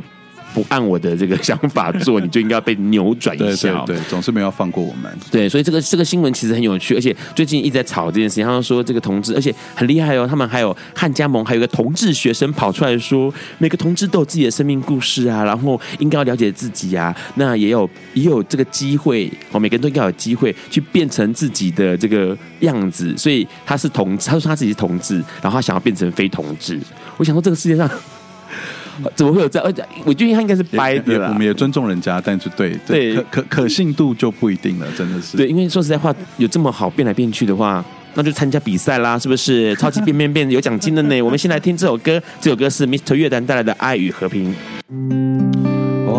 [0.52, 3.70] 不按我的这个想法做，你就应该要被扭转一下。
[3.86, 5.10] 对对对，总是没有放过我们。
[5.30, 8.44] 对，所以这个这个新闻其实很有趣，而且最近一直在吵这件事情。
[8.44, 10.26] 他们说这个同志，而且很厉害哦。
[10.28, 17.14] 他们还有汉加盟，还有一个同志学生跑出来说，每个同志都有自己的生命故事啊，然后应该要了解自己啊。
[17.36, 23.16] 那也有也有这个机会哦，每个人都应该有机会去变成自己的这个样子。
[23.16, 26.78] 所以他是同志，他说他自己是同志，然后他想要变成非同志。
[27.16, 27.88] 我想说，这个世界上。
[29.14, 29.88] 怎么会有这样？
[30.04, 31.28] 我觉得他应该是掰的啦。
[31.28, 35.36] 我们也尊重人家，但是对对可可可信度就不一定了，真的是。
[35.36, 39.74] 对，因为说实在话，有这么好变来变去的话，那就参加比赛啦，是不是？
[39.76, 41.20] 超级变变变有奖金的呢。
[41.22, 43.14] 我们先来听这首歌，这首歌是 Mr.
[43.14, 44.54] 乐团带来的《爱与和平》。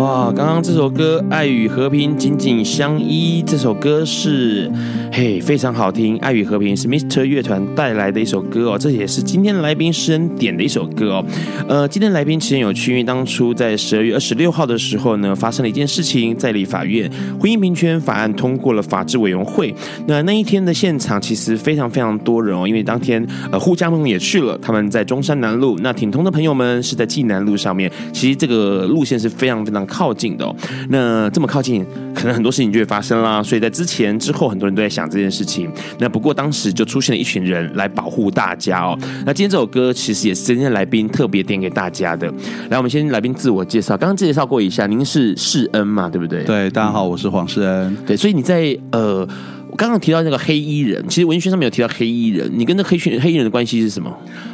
[0.02, 4.68] 哇，刚刚这首歌《爱与和平》紧紧相依，这首歌是
[5.12, 7.24] 嘿非常好听，《爱与和平》是 Mr.
[7.24, 11.26] 乐团带来的一首歌哦，这也是今天来宾诗人点的一首歌哦。
[11.68, 17.08] 呃，今天来宾其实有趣，因为当初在十二月二十六号的时候呢，发生了一件事情，在立法院
[17.40, 19.72] 婚姻平权法案通过了法制委员会。
[20.08, 27.92] 那那一天的现场其实非常非常多人哦，因为当天呃护家盟也去了，他们在中山南路，那挺通的朋友们是在济南路上面。
[28.12, 29.88] 其实这个路线是非常非常。
[29.92, 30.56] 靠近的哦，
[30.90, 33.44] 那这么靠近，可能很多事情就会发生啦。
[33.44, 35.70] 所以在之前、之后，很多人都在想这件事情。
[36.00, 38.98] 那不过当时就出现了一群人来保护大家哦。
[39.26, 42.32] 那今天这首歌其实也是今天来宾特别点给大家的。
[42.70, 43.98] 来，我们先来宾自我介绍。
[43.98, 46.10] 刚刚介绍过一下，您是世恩嘛？
[46.10, 46.46] 对不对？
[46.46, 47.98] 对，大家好，我是黄世恩。
[48.08, 49.28] 对，所以你在呃，
[49.70, 54.10] 我刚刚提到那个黑衣人，其实文学上面有提到黑衣人，你跟那黑群黑衣人的关系是什么？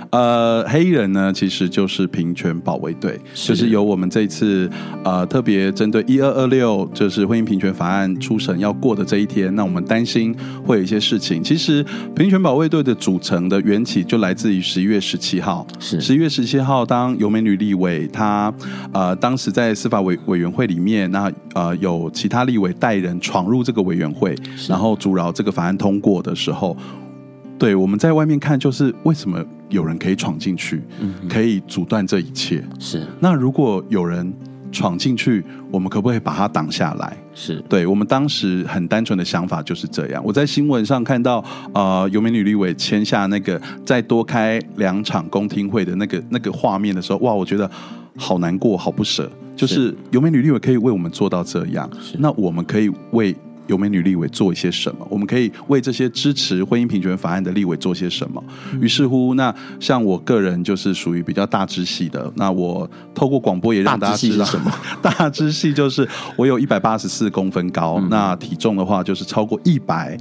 [0.10, 4.70] 呃，黑衣人呢，其实就是平权保卫队，就是由我们这一次
[5.04, 11.44] 呃特别针对一二二六，就是婚姻平权法案初审要过的这一天，那我们担心会有一些事情。
[11.44, 18.54] 其实平权保卫队的组成的缘起就来自于十一月十七号，是十一月十七号，当尤美女立委她
[18.94, 24.34] 呃当时在司法委委员会里面，那呃有其他立委带人闯入这个委员会，
[24.70, 26.76] 然后阻挠这个法案通过的时候。
[27.58, 30.82] 对，我们在外面看，就是为什么有人可以闯进去，
[31.28, 32.64] 可以阻断这一切？
[32.80, 33.06] 是。
[33.20, 34.32] 那如果有人
[34.72, 37.18] 闯进去，我们可不可以把它挡下来？
[37.34, 37.60] 是。
[37.68, 40.24] 对，我们当时很单纯的想法就是这样。
[40.24, 41.44] 我在新闻上看到，
[41.74, 47.70] 呃，尤美女立委签下那个再多开两场公听会的那个那个画面的时候，哇，我觉得
[48.16, 49.30] 好难过，好不舍。
[49.56, 51.90] 就是尤美女立委可以为我们做到这样，
[52.20, 53.36] 那我们可以为。
[53.68, 55.06] 游美女立委做一些什么？
[55.10, 58.44] 我们可以为这些支持婚姻平权法案的立委做些什么？
[58.82, 62.32] 于是乎，那像我个人就是属于比较大支系的。
[62.36, 64.72] 那我透过广播也让大家知道什么？
[65.02, 70.18] 大支系就是我有一百八十四公分高，嗯、那体重的话就是超过一百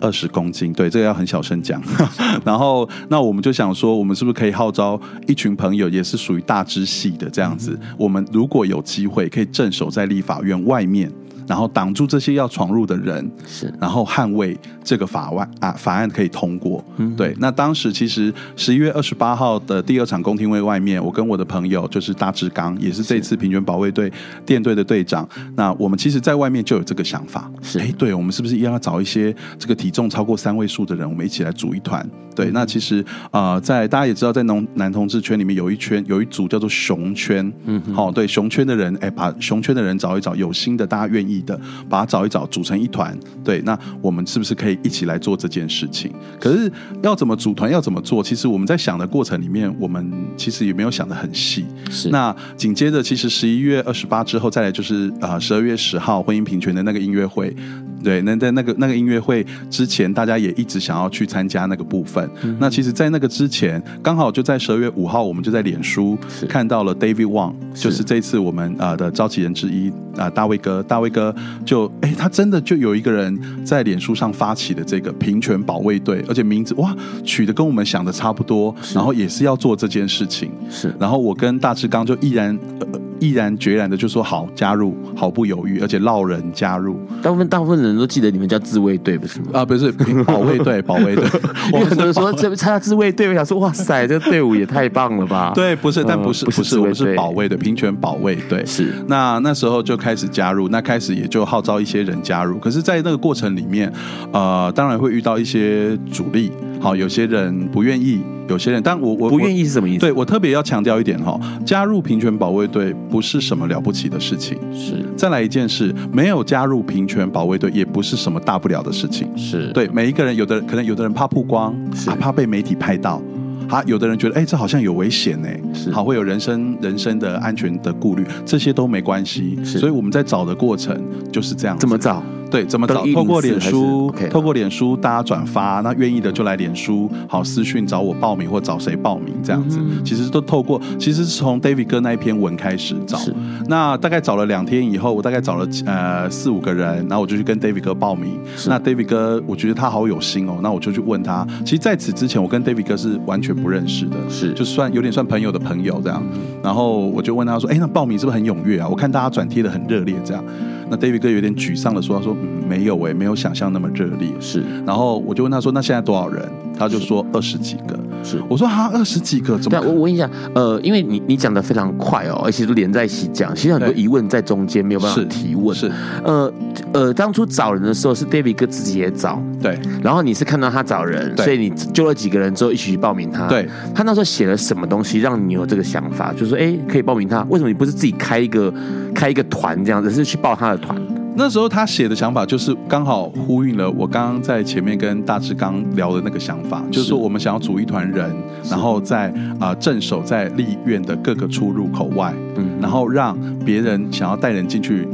[0.00, 0.72] 二十公斤。
[0.72, 1.82] 对，这个要很小声讲。
[2.44, 7.78] 然后，那我们就想说，我们是不是可以号召一群朋友，也是属于大支系的这样子？
[7.96, 11.12] 我们如果有机会，可以镇守在立法院外面。
[11.48, 16.84] 然后挡住这些要闯入的人，是，然后捍卫这个法案啊，法案可以通过。
[16.98, 17.34] 嗯，对。
[17.40, 24.12] 那当时其实十一月二十八号的第二场公听会外面，我跟我的朋友就是大志刚，也是这次平权保卫队
[24.44, 25.26] 电队的队长。
[25.56, 32.06] 那我们其实，在外面就有这个想法，是，哎，对，我们是不是要找一些这个体重超过三位数的人，我们一起来组一团？
[32.36, 37.52] 对，那其实啊、呃，在大家也知道，在农男同志圈里面有一圈，有一组叫做熊圈。
[37.64, 43.18] 嗯，好，对，熊圈的人，哎，把熊圈的人找一找，有心的，大家愿意的，把它找一找，组成一团。
[43.44, 46.12] 对，那我们是不是可以一起来做这件事情？
[46.40, 46.70] 可是
[47.02, 48.22] 要怎么组团，要怎么做？
[48.22, 51.64] 其实我们在想的过程里面，我们其实也没有想的很细。
[51.90, 52.10] 是。
[52.10, 57.54] 那紧接着，其实十一月二十八之后，再来就是啊，十二月十号婚姻平权的那个音乐会。
[58.02, 62.28] 对，那在那个那个音乐会之前，大家也一直想要去参加那个部分。
[62.42, 66.16] 嗯、那其实，在那个之前，刚好就在十二月五号，我们就在脸书
[66.48, 71.34] 看到了 David Wang，就是这次我们啊的召集人之一啊，大卫哥，大卫哥
[71.64, 80.50] 就哎，他真的就有一个人在脸书上发起的这个平权保卫队，而且名字哇取的跟我们想的差不多，然后也是要做这件事情。
[80.70, 82.58] 是，然后我跟大志刚就毅然。
[82.80, 82.86] 呃
[83.20, 86.98] 毅然决然的就说好加入，毫不犹豫，而且落人加入。
[87.22, 89.46] 大部分大部分人都记得你们叫自卫队，不是吗？
[89.54, 89.90] 啊，不是
[90.24, 91.24] 保卫队，保卫队。
[91.72, 95.52] 我们很多人说这参加自卫队，我想说哇塞，这队伍也太棒了吧？
[95.54, 98.64] 对，不是，但不是，不是，不是，我们是保卫的，平权保卫队。
[98.66, 98.92] 是。
[99.06, 102.58] 那那时候就开始加入，那开始也就号召一些人加入。
[102.58, 103.92] 可是，在那个过程里面，
[104.32, 106.52] 呃，当然会遇到一些阻力。
[106.80, 109.98] 好，有些人不愿意，有些人，但我我不愿意是什么意思？
[109.98, 114.58] 对，我特别要强调一点哈，加入平权保卫队不是什么了不起的事情。
[114.72, 119.26] 是，再来一件事，没有加入平权保卫队也不是什么大不了的事情。
[119.36, 123.20] 是对，每一个人，有的可能有的人怕曝光，是怕被媒体拍到。
[123.68, 129.58] 好，有的人觉得，哎，这好像有危险呢，是好，会有人身人身的安全的顾虑，这些都没关系。
[129.62, 130.98] 所以我们在找的过程
[131.30, 131.78] 就是这样。
[131.78, 132.22] 怎么找？
[132.50, 133.04] 对，怎么找？
[133.14, 134.28] 透过脸书，okay.
[134.28, 139.78] 透过脸书，大家转发，那愿意的就来脸书，好私讯找我报名或找谁报名这样子。
[139.80, 143.18] 嗯、其实都透过，其实是从 David 哥那一篇文开始找。
[143.66, 148.38] 那大概找了两天以后，我大概找了呃四五个人，然后我就去跟 David 哥报名。
[148.66, 151.46] 那 David 哥，我觉得他好有心哦，那我就去问他。
[151.64, 156.22] 其实在此之前，我跟 David 哥是完全不认识的，是就算有点算朋友的朋友这样。
[156.62, 158.88] 然后我就问他说：“哎，那报名是不是很踊跃啊？
[158.88, 160.42] 我看大家转贴的很热烈这样。”
[160.90, 162.34] 那 David 哥有点沮丧的说：“他说。”
[162.68, 164.28] 没有哎，没有想象那么热烈。
[164.40, 166.46] 是，然后我就问他说：“那现在多少人？”
[166.78, 175.74] 他就说：“二十几个。”是，我说：“哈，二十几个怎么？”我问一下，呃，因为你你讲的非常快哦，而且都连在一起讲，其实很多疑问在中间没有办法提问。
[175.74, 175.92] 是，是
[176.24, 176.52] 呃
[176.92, 179.78] 呃，当初找人的时候是 David 哥自己也找，对。
[180.02, 183.46] 然后你是看到他找人，所以你揪了几个人之后一起去报名他。
[183.48, 183.68] 对。
[183.94, 186.32] 他那时候写了什么东西让你有这个想法？
[186.32, 187.42] 就是说，哎，可以报名他？
[187.48, 188.72] 为什么你不是自己开一个
[189.14, 190.96] 开一个团这样子，是去报他的团？
[191.38, 198.34] 那时候他写的想法就是刚好呼应了我刚刚在前面跟大志刚聊的那个想法，就是说我们想要组一团人，
[198.68, 205.06] 然后在啊镇守在立院的各个出入口外，嗯，然后让别人想要带人进去，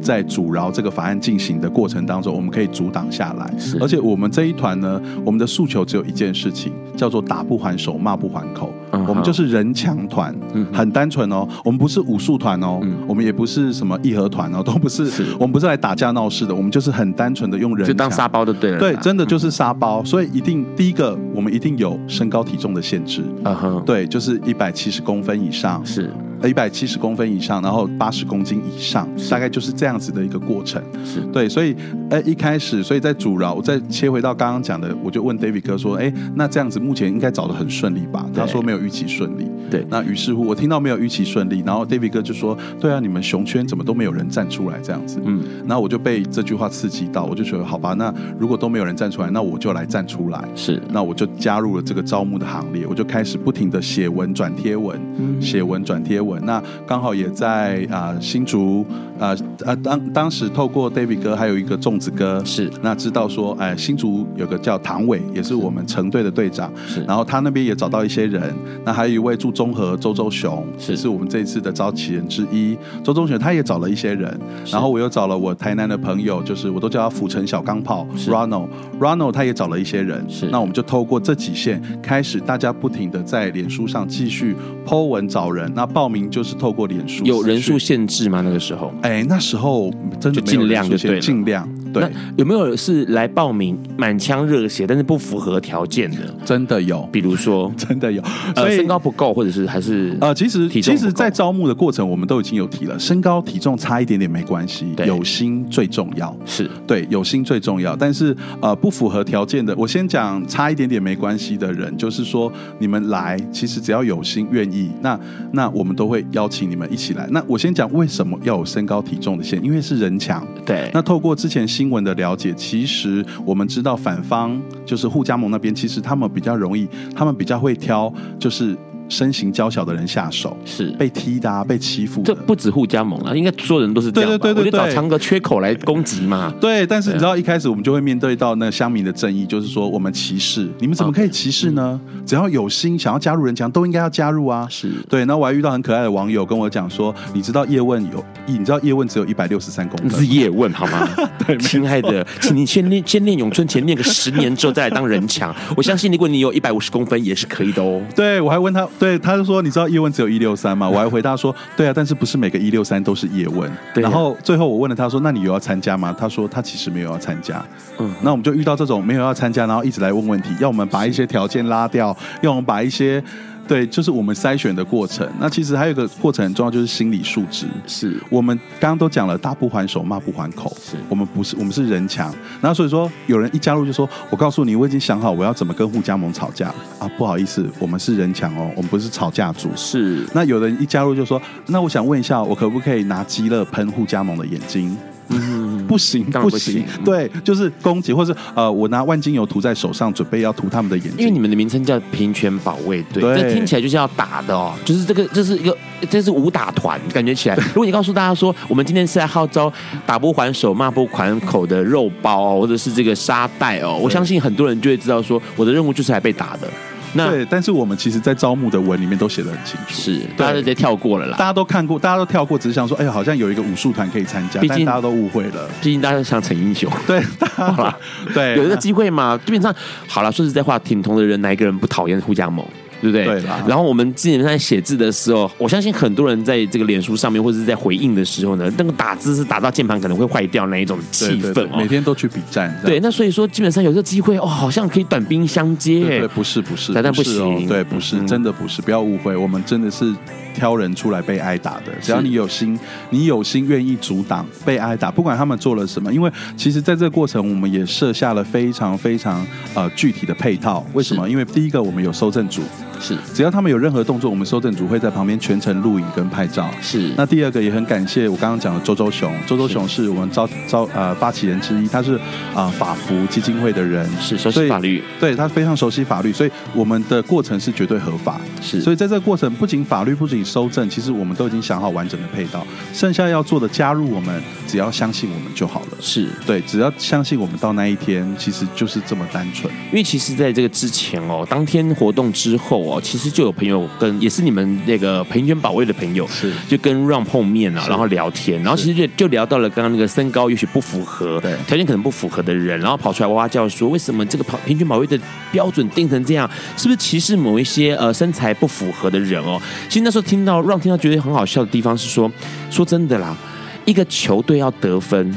[0.00, 3.52] 在阻挠这个法案进行的过程当中，我们可以阻挡下来。
[3.80, 8.72] 而且我们这一团呢，我们的诉求只有一件事情，叫做打不还手，骂不还口。
[9.06, 10.34] 我们就是人墙团，
[10.72, 11.46] 很单纯哦。
[11.64, 15.10] 我们不是武术团哦，我们也不是什么义和团哦，都不是。
[15.38, 18.78] 我们不是来打架闹事的，我们就是很单纯的用人就当沙包就对了。
[18.78, 20.02] 对，真的就是沙包。
[20.04, 23.22] 所以一定第一个，我们一定有身高体重的限制。
[23.44, 25.84] 嗯哼，对，就是一百七十公分以上。
[25.84, 26.10] 是。
[26.48, 30.82] 一百七十公分以上，然后八十公斤以上，大概就是这样子的一个过程。
[31.04, 31.74] 是对，所以，
[32.10, 38.26] 呃，一开始，所以在阻挠，我再切回到刚刚讲的，我就问 David 哥说，哎，那这样子目前应该找的很顺利吧？
[38.34, 39.46] 他说没有预期顺利。
[39.70, 45.20] 对，那于是乎，我听到没有预期顺利，然后 David 哥就说，对啊，你们熊圈怎么都没有人站出来这样子？
[45.24, 50.42] 嗯，然后我就被这句话刺激到，我就觉得好吧，那如果都没有人站出来，那我就来站出来。
[50.56, 54.98] 是，那我就加入了这个招募的行列，我就开始不停的写文转贴文，
[55.40, 56.29] 写文转贴文。
[56.40, 58.84] 那刚好也在啊、呃、新竹
[59.18, 62.70] 啊啊当当时透过 David 哥还有一个粽子哥是。
[62.82, 67.02] 那知道说哎新竹有个叫唐伟也是我们成队的队长是。
[67.04, 68.54] 然后他那边也找到一些人。
[68.84, 70.96] 那还有一位住中和周周雄是。
[70.96, 72.76] 是我们这一次的召集人之一。
[73.02, 74.38] 周周雄他也找了一些人。
[74.70, 78.68] 然后我又找了我台南的朋友就是我都叫他府城小钢炮 Ronald
[79.00, 80.46] Ronald 他也找了一些人是。
[80.46, 84.54] 那我们就透过这几线开始大家不停的在脸书上继续
[84.86, 86.50] po 文找人那报名就是。
[86.60, 88.42] 透过脸书有人数限制吗？
[88.42, 91.66] 那个时候，哎，那时候真的尽量就对，尽量。
[91.92, 96.18] 对，有没有是来报名满腔热血，但是不符合条件的？
[96.44, 98.22] 真的有，比如说 真的有，
[98.54, 106.36] 呃，身高不够，或者是还是呃，其实其实，在招募的过程，我们都已经有提了，身高体重差一点点没关系，有心最重要。
[106.44, 107.96] 是对，有心最重要。
[107.96, 115.18] 但是呃，不符合条件的，我先讲差一点点没关系的人，就是说你们来，其实只要有心愿意，那
[115.52, 117.26] 那我们都会邀请你们一起来。
[117.30, 120.46] 那我先讲为什么要有身高体重的线，因为是人墙。
[120.64, 121.60] 对，那透过之前。
[121.80, 128.76] 新闻的了解，其实我们知道反方就是互加盟那边，其实他们比较容易，他们比较会挑，就是。
[129.10, 132.22] 身形娇小的人下手是被踢的、啊，被欺负。
[132.24, 134.30] 这不止互加盟啊，应该所有人都是这样。
[134.30, 136.50] 对对对对，对，我就找藏个缺口来攻击嘛。
[136.60, 142.00] 对，但是你知道一开始我们就会面对到那乡民的正义，就是说我们歧视，你们怎么可以歧视呢？
[142.24, 144.66] 只要有心想要加入人墙，都应该要加入啊。
[144.70, 145.24] 是对。
[145.24, 151.08] 那我还遇到很可爱的网友跟我讲说，你知道叶问有，你知道叶问只有一百六十三公分，是叶问好吗？
[151.44, 155.52] 对，亲爱的，请你先练先练咏春拳，练个十年之后再来当人墙。
[155.76, 158.00] 我相信如果你有一百五十公分也是可以的哦。
[158.14, 158.86] 对，我还问他。
[159.00, 163.68] 对，他就说：“你知道叶问只有一六三吗？” 我还回答说：“对啊，但是不是每个一六三都是叶问。
[163.94, 167.64] 对”然后最后我问了他说：“那你有要参加吗？”他说：“他其实没有要参加。”
[167.98, 173.24] 嗯，那我们就遇到这种没有要参加，然后一直来问问题，要我们把一些条件拉掉，要我们把一些
[173.70, 175.24] 对，就是我们筛选的过程。
[175.38, 177.68] 那其实还有一个过程很重要，就是心理素质。
[177.86, 180.76] 是我们刚刚都讲了，打不还手，骂不还口。
[180.82, 182.34] 是我们不是，我们是人墙。
[182.60, 186.66] 然后所以说，有人一加入就说：“我告诉你，我已经想好我要怎么跟互加盟吵架
[186.98, 189.70] 啊！”不好意思，我们是人墙哦，我们不是吵架组。
[189.76, 190.26] 是。
[190.34, 194.98] 那有人一加入就说：“那我想问一下，我可不可以拿鸡肋喷互加盟的眼睛？”
[195.30, 201.14] 嗯，不行，不行，对，就是攻击，或是呃，我拿万金油涂在手上，准备要涂他们的眼睛。
[201.18, 205.76] 因为你们的名称叫平权保卫队，对，这听起来就是要打的哦，就是这个，这是一个，
[206.08, 207.56] 这是武打团，感觉起来。
[207.74, 209.72] 如果你告诉大家说，我们今天是在号召
[210.04, 216.68] 打不还手、骂不还口的肉包哦，或者是这个沙袋哦，我相信很多人就会知道说，我的任务就是来被打的。
[217.14, 221.36] 那对，但是我们其实，在招募的文里面都写的很清楚，是大家都直接跳过了啦。
[221.36, 225.68] 大家都看过，大家都跳过，只是想说，哎呀，好像有一个武术团可以参加，但大家都误会了。
[225.80, 227.20] 毕竟大家都想逞英雄， 对，
[227.54, 227.98] 好了，
[228.32, 229.74] 对，有一个机会嘛，基本上
[230.06, 230.30] 好了。
[230.30, 232.64] 说实在话，挺同的人，哪一个人不讨厌互加盟？
[233.00, 233.24] 对不对？
[233.66, 242.74] 然后我们之前在写字的时候，我相信很多人在这个脸书上面或者是在回应的时候呢，那个打字是打到键盘可能会坏掉那一种气氛每天都去比战。
[242.84, 246.00] 对，那所以说基本上有这个机会哦，好像可以短兵相接。
[246.00, 250.14] 对，对，不是不是，但不行，对，不是、嗯、真的不是，不要误会，我们真的是
[250.54, 251.92] 挑人出来被挨打的。
[252.00, 252.78] 只要你有心，
[253.10, 260.86] 你有心愿意阻挡被挨打，不管他们做了什么，因为其实在这个过程，我们也设下了非常非常呃具体的配套。
[260.92, 261.28] 为什么？
[261.28, 262.62] 因为第一个，我们有收证组。
[263.00, 266.70] 是，只要他们有任何动作，我们收证组会在旁边全程录影跟拍照。
[266.82, 272.14] 是，那第二个也很感谢我刚刚讲的周周雄，周周雄是我们招招呃发起人之一，他是
[272.54, 278.38] 啊、呃、法服基金会的人，是熟悉法律，对他非常熟悉法律，所以我们的过程是绝对合法。
[278.60, 285.98] 是，所以在这个过程，不仅法律，不仅收证，其实我们都已经想好完整的配套，剩下要做的加入我们，只要相信我们就好了。
[286.00, 289.72] 是对，只要相信我们到那一天，其实就是这么单纯。
[289.86, 292.89] 因为其实在这个之前哦，当天活动之后。
[292.96, 305.18] 哦，其实就有朋友跟也是你们那个平权保卫的朋友，是就跟 Ron 碰面啊，然后聊天，然后其实就就聊到了刚刚那个身高也许不符合，对条件可能不符合的人，然后跑出来哇哇叫说，为什么这个平平均保卫的
[305.52, 309.60] 标准定成这样，是不是歧视某一些呃身材不符合的人哦？
[309.88, 312.30] 其实那时候听到 Ron 听到觉得很好笑的地方是说，
[312.70, 313.36] 说真的啦，
[313.84, 315.34] 一个球队要得分。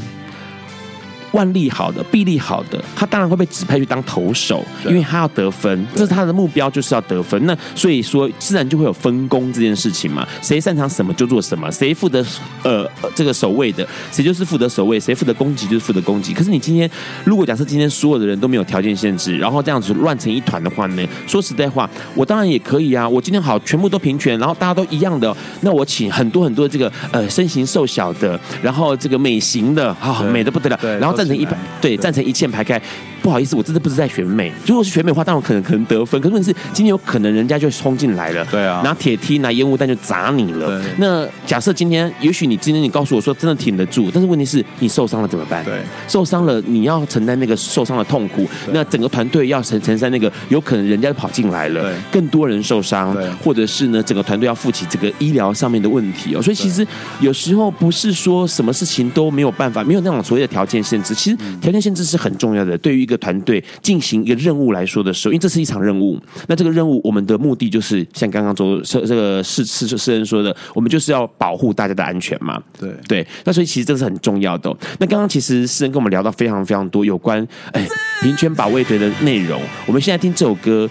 [1.33, 7.43] 腕力好的、臂力好的，他当然会被指派去当投手，因为他要得分，这是他的目标，就是要得分。
[7.45, 10.27] 那所以说，自然就会有分工这件事情嘛。
[10.41, 12.23] 谁擅长什么就做什么，谁负责
[12.63, 16.33] 呃这个守卫的，谁就是负责守卫，谁负责攻击就是负责攻击。
[16.33, 16.89] 可是你今天
[17.23, 21.03] 如果假设今天所有的人都没有条件限制，然后这样子乱成一团的话呢？
[21.25, 23.09] 说实在话，我当然也可以啊。
[23.09, 31.22] 我今天好，全部都平权，然后大家都一样的，那我请很多很多这个呃身形瘦小的，然后这个美型的啊、哦，美的不得了，然后再。
[31.27, 32.81] 成一排，对，站成一线排开。
[33.23, 34.51] 不好意思，我真的不是在选美。
[34.67, 36.19] 如果是选美的话，当然可能可能得分。
[36.19, 40.83] 可是问题是，今天有可能人家就冲进来了，对啊，拿铁梯、拿烟雾弹就砸你了。
[40.97, 45.63] 那假设今天，也许你今天你告诉我说真的挺得住，但是问题是你受伤了怎么办？
[45.63, 48.45] 对，受伤了你要承担那个受伤的痛苦。
[48.73, 56.41] 那整个团队要承承担那个有可能人家就跑进来了，更多人受伤，或者是呢整个团队要负起这个医疗上面的问题哦。
[56.41, 56.85] 所以其实
[57.21, 61.15] 有时候不是说什么事情都没有办法，没有那种所谓的条件限制。
[61.15, 72.61] 其实条件限制是很重要的，对于一个团队进行一个任务来说的时候，因为这是一场任务，那这个任务我们的目的就是像刚刚周这这个是是是诗人说的，我们就是要保护大家的安全嘛。
[72.79, 74.77] 对对，那所以其实这是很重要的哦。
[74.99, 77.87] 那刚刚其实诗人跟我们聊到非常非常多有关哎
[78.21, 80.89] 平权保卫队的内容，我们现在听这首歌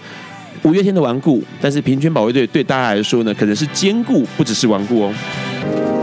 [0.63, 6.02] 五月天的顽固，但是平权保卫队对大家来说呢，可能是坚固，不只是顽固哦。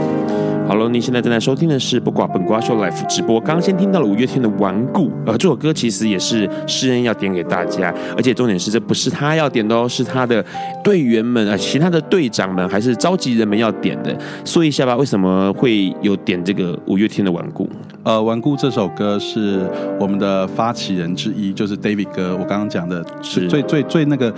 [0.70, 3.40] 好了，你现在正在收听的是不挂本瓜秀 Life 直播。
[3.40, 10.40] 刚刚先听到了五月天的《顽固》，呃，这首歌其实也是诗人要点给大家，而且重点是这不是他要点的哦，是他的
[10.84, 14.16] 队员们啊、呃，其他的队长们还是召集人们要点的。
[14.44, 17.64] 说一下吧，为什么会有点这个五月天的《顽固》？
[18.04, 19.68] 呃，《顽固》这首歌是
[19.98, 24.32] 我们的发起人之一，就是 David 哥，我刚刚讲的是最最最那个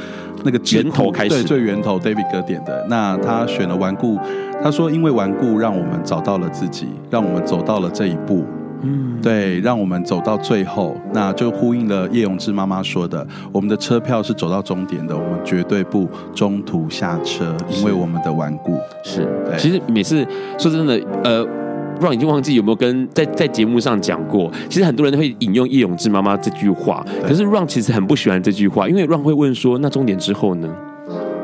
[0.45, 2.87] 那个源头开始，对，最源头 David 哥点的。
[2.89, 4.16] 那他选了《顽固》。
[4.63, 8.45] 他说：“因为顽固，让我们找到了自己，让我们走到了这一步。
[8.85, 18.77] 嗯，对，让我们走到最后，那就呼应了叶永志妈妈说的：我们的车票是走到终点的，我们绝对不中途下车，因为我们的顽固。
[19.05, 19.57] 是，对。
[19.57, 20.27] 其实每次
[20.59, 21.47] 说真的，呃
[22.01, 24.51] ，Ron 已经忘记有没有跟在在节目上讲过。
[24.69, 30.69] 其实很多人会引用叶永志妈妈这句话，可是 Ron 其实很不喜欢这句话，因为 Ron 会问说：那终点之后呢？”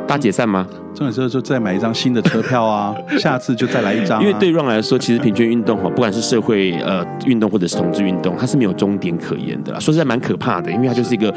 [0.09, 0.67] 大解散吗？
[0.95, 4.23] 这种时候就再买一张新的车票啊， 下次就再来一张、啊。
[4.23, 9.79] 因为对 Run 来说，其实平均运动哈，不管是社会呃运动或者是同志运动，它是没有终点可言的啦。
[9.79, 11.33] 说实在蛮可怕的，因为它就是一个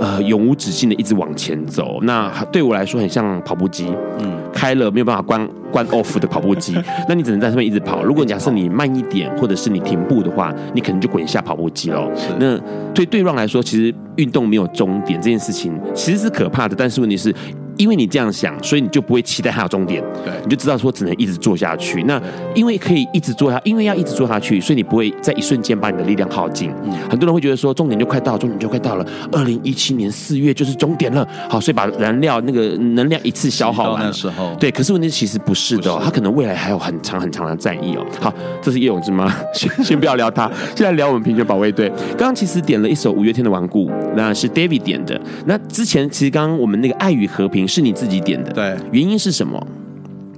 [0.00, 2.00] 呃永无止境的一直往前走。
[2.02, 6.74] 那对我来说，很像跑步机，嗯，开了没有办法关关 off 的跑步机，
[7.06, 8.02] 那你只能在上面一直跑。
[8.02, 12.10] 如果假设你慢一点，或者是你停步的话，你可能就滚下跑步机喽。
[12.40, 12.58] 那
[12.94, 17.32] 对对 Run 来说，其实运动没有终点这件事情其实是可怕的，但是问题是。
[17.76, 22.02] 因为你这样想，所以你就不会期待它有终点，对，你就知道说只能一直做下去。
[22.04, 22.20] 那
[22.54, 26.70] 因为可以一直做下，因为要一直做下去，所以你不会在一瞬间把你的力量耗尽。
[26.84, 31.26] 嗯，很多人会觉得说终点就快到，终点就快到了，二零一七年四月就是终点了。
[31.48, 34.04] 好，所以把燃料那个能量一次消耗完。
[34.04, 38.06] 的时候，对，可是问题其实不是的，它可能未来还有很长很长的战役哦。
[38.20, 39.34] 好，这是叶永志吗？
[39.54, 41.88] 先先不要聊他，现在聊我们平权保卫队。
[42.10, 45.20] 刚刚其实点了一首五月天的顽固，那是 David 点的。
[45.46, 47.63] 那之前其实刚刚我们那个爱与和平。
[47.66, 49.64] 是你自己点的，对，原因是什么？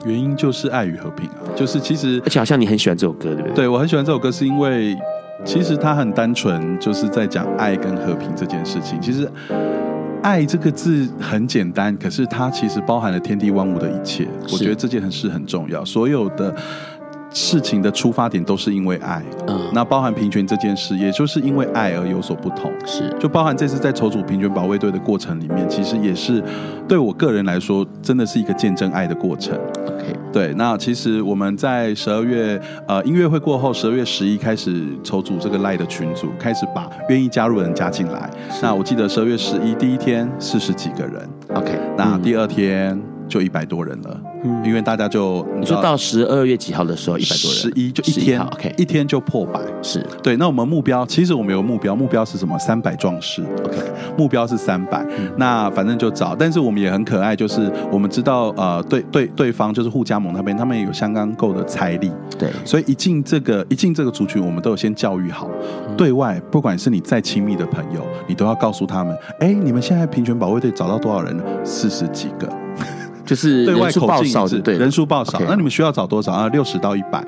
[0.04, 3.52] 原因就是爱与和平啊，就是其实，而且好像你很喜欢这首歌，对不对？
[3.54, 4.96] 对，我很喜欢这首歌，是因为
[5.44, 9.00] 其实它很单纯，就是在讲爱跟和平这件事情。
[9.00, 9.28] 其实
[10.22, 14.28] “爱”这个字很简单，可是它其实包含了天地万物的一切。
[14.52, 16.54] 我觉得这件事很重要，所有的。
[17.37, 26.43] 事情的出发点都是因为爱，嗯，那包含平权这件事，也就是因为爱而有所不同，是，就包含这次在筹组平权保卫队的过程里面，其实也是
[26.89, 29.55] 对我个人来说，真的是一个见证爱的过程。
[29.87, 32.59] OK，对，那其实我们在十二月
[32.89, 38.30] 呃音乐会过后，十二月十一开始筹组这个赖的群组，开始把愿意加入的人加进来。
[38.62, 44.20] 那我记得十二月十一第一天四十几个人，OK，那第二天就一百多人了。
[44.44, 50.36] 嗯因为大家就你说到十二月几号的时候，一百多人，十一就一天，OK，一天就破百，是对。
[50.36, 52.56] 那我们目标，其实我们有目标，目标是什么？
[52.58, 53.76] 三百壮士，OK，
[54.16, 55.04] 目标是三百。
[55.36, 62.50] 那反正就找，但是我们也很可爱，就是我们知道，呃，对对，对方就是护家盟那边，他们也有相当够的财力，对。
[62.64, 65.48] 所以一进这个一进这个族群，我们都有先教育好，
[65.96, 71.44] 对外不管是你再亲密的朋友，你都要告诉他们，哎，你们现在平权保卫队找到多少人了？
[71.64, 72.48] 四十几个。
[73.26, 76.48] 就是对外口径是对人数报少，那你们需要找多少啊？
[76.48, 77.22] 六十到一百，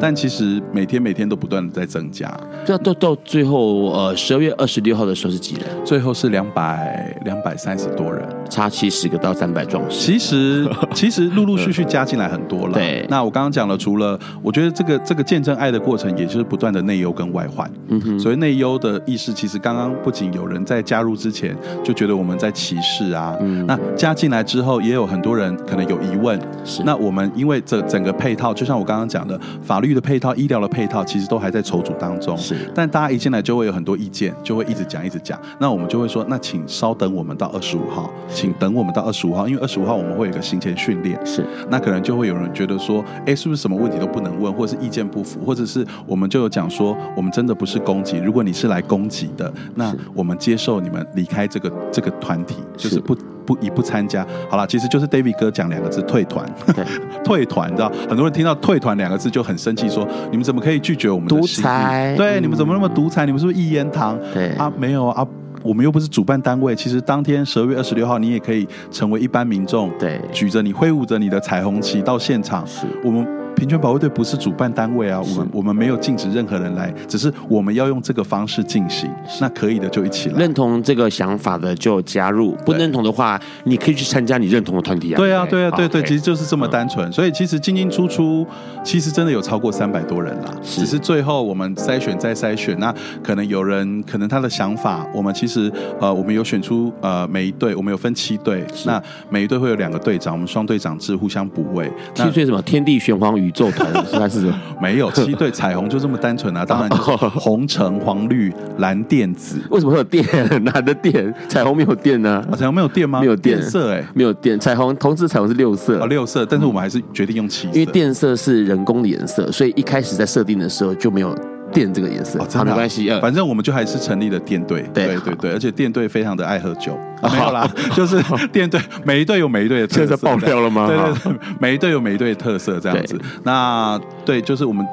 [0.00, 2.28] 但其实每天每天都不断的在增加。
[2.66, 5.64] 这到到最后，呃，十二月二十六号的时候是几人？
[5.84, 10.00] 最后是两百两百三十多人，差七十个到三百壮士。
[10.00, 12.72] 其实 其实陆陆续续加进来很多了。
[12.72, 17.70] 对，那我刚刚讲了，除了我觉得这个这个见证爱的过程，也就是不断的内忧跟外患。
[17.88, 25.43] 嗯哼，所以内忧的意思，其实刚刚不仅有人在加入之前就觉得我们在歧视啊，嗯，那加进来之后，也有很多人。
[25.66, 32.36] 可能有疑问，是那我们因为这整个配套，就像我刚刚讲的，法律的配套、医疗的配套，其实都还在筹组当中。
[32.36, 35.40] 是，但大家一进来就会有很多意见，就会一直讲、一直讲。
[35.58, 41.18] 那我们就会说，那请稍等我们到二十五号，请等我们到二十五号，因为二十五号我们会有一个行前训练。
[41.26, 48.18] 是，那可能就会有人觉得说，哎，是不是什么问题都不能问，或者是意见不符，或者是我们就有讲说，我们真的不是攻击。
[48.18, 53.16] 如果你是来攻击的，那我们接受你们离开这个这个团体，就是不。
[53.46, 56.44] 不以不参加，好了，其实就是 David 哥讲两个字退团，
[57.24, 62.14] 退团，你知道，很多人听到退团两个字就很生气，说你们怎么可以拒绝我们的独裁？
[62.16, 63.24] 对，你们怎么那么独裁？
[63.26, 64.18] 你们是不是一言堂？
[64.32, 65.26] 对啊，没有啊，
[65.62, 66.74] 我们又不是主办单位。
[66.74, 73.43] 其实当天十二月二十六号，你也可以成为一般民众，对，举着你挥舞着你的彩虹旗到现场，是我们。
[73.54, 79.10] 平权保卫队不是主办单位啊，我们我们没有禁止任何人来，只是我们要用这个方式进行。
[79.40, 85.16] 那可以的就一起来，认同这个想法的就加入，不认同的话，你可以去参加你认同的团体啊。
[85.16, 87.10] 对啊，对啊，对对，其实就是这么单纯。
[87.12, 88.46] 所以其实进进出出，
[88.82, 90.50] 其实真的有超过三百多人啦。
[90.62, 101.90] 只是最后我们筛选再筛选，那可能有人可能他的想法，我们其实呃，我们有选出呃每一队，我们有分七队，那每一队会有两个队长，我们双队长制互相补位。
[102.14, 102.60] 七队什么？
[102.62, 104.54] 天地玄黄宇宙团现在是什么？
[104.80, 106.64] 没有七对彩虹就这么单纯啊！
[106.66, 109.60] 当然就是红橙黄绿蓝靛紫。
[109.70, 110.24] 为什么会有电？
[110.64, 111.32] 哪的电？
[111.48, 112.44] 彩虹没有电呢？
[112.56, 113.20] 彩虹没有电吗？
[113.20, 114.58] 没有电色哎，没有电。
[114.58, 116.44] 彩虹同时彩虹是六色啊，六色。
[116.46, 121.34] 但是我们还是决定用七色，因为电色是人工的颜色，所以一开始在设定的时候就没有
[121.74, 122.38] 电这个颜色。
[122.38, 124.82] 好，没关系，反正我们就还是成立了电队。
[124.94, 126.98] 对对对，而且电队非常的爱喝酒。
[127.22, 128.22] 没有啦， 就是
[128.52, 130.16] 电队，每一队有每一队的特色。
[130.18, 130.86] 爆掉了吗？
[130.86, 133.20] 对对对，每一队有每一队的特色，这样子。
[133.42, 134.86] 那对，就是我们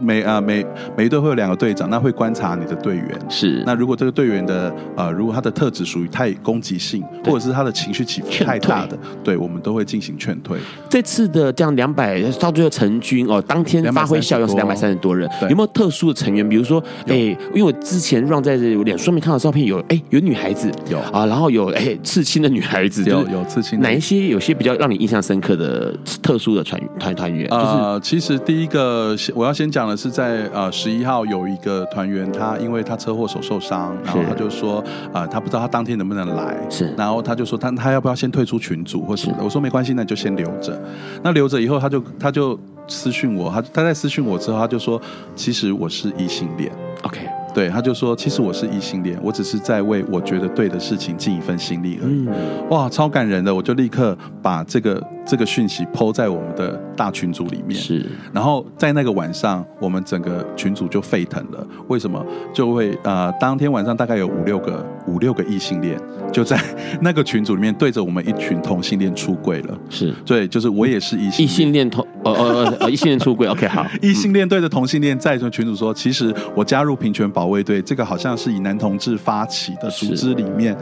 [0.00, 0.64] 每啊每
[0.96, 3.18] 每一队会有两个队长，那会观察你的队员。
[3.28, 3.62] 是。
[3.66, 10.58] 那如果这个队员的呃，如果他的特质属于太攻击性，或者是他的情绪起伏太大的，对，我们都会进行劝退。
[10.88, 15.28] 这次的这样两百到最后成军哦，当天发挥效用是两百三十多人。
[15.48, 16.46] 有没有特殊的成员？
[16.48, 23.80] 比如说，哎，因为我之前让在这脸书上面看到照片，有哎有女孩子，有啊，然后有哎刺青的女孩子，有有刺青。
[23.80, 25.92] 哪一些有些比较让你印象深刻的
[26.22, 27.48] 特殊的团团团员？
[27.50, 34.80] 呃，其实第一个我要先讲的是在呃十一号有一个团员，他因为他车祸手受伤，然后他就说
[35.12, 39.44] 啊、呃，他不知道他当天能不能来，是，然后他就说他他要不要先退出群组或什么的？
[39.44, 40.80] 我说没关系，那你就先留着。
[41.22, 45.00] 那留着以后，他就他就私讯我，他他在私讯我之后，他就说
[45.34, 46.70] 其实我是异性恋
[47.02, 47.20] ，OK。
[47.54, 52.26] 对，他就说，其实我是异性恋，我只是在为我觉得对的事情尽一份心力而已。
[52.26, 57.80] 嗯、哇，超感人的，我就立刻把这个这个讯息 po 在我们的大群组里面。
[57.80, 61.64] 是，然后在那个晚上，我们整个群组就沸腾了。
[61.86, 62.20] 为什么？
[62.52, 65.96] 就会呃，当天晚上大概有五六个五六个异性恋
[66.32, 66.60] 就在
[67.00, 69.78] 那个群组里面对着我们一群同性恋出柜了。
[69.88, 73.46] 是，对，就是我也是异性异性恋同呃呃呃异性恋出柜。
[73.46, 77.44] OK，好， 异性恋对着同性恋在这群组说，其实我加入平权保。
[77.44, 80.74] 保卫队这个好像是以男同志发起的组织里面。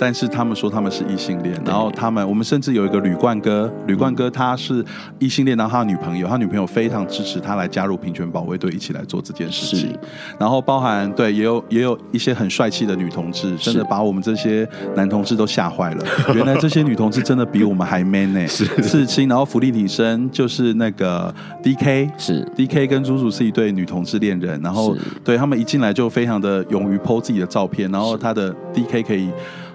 [0.00, 4.82] 但是他们说他们是异性恋，然后他们我们甚至有一个吕冠哥，吕冠哥他是
[5.18, 9.94] 异性恋，然后他女朋友，他女朋友非常支持他来加入平权保卫队，一起来做这件事情。
[10.38, 16.06] 然后包含对，也有也有一些很帅气的女同志，真的把我们这些男同志都吓坏了。
[16.34, 29.28] 原来这些女同志真的比我们还 man 呢、欸，是刺青，然后福利挺身，就是那个 D K 是 D K 跟猪猪是一对女同志恋人，然后对他们一进来就非常的勇于 po 自己的照片，然后他的 D K 可以。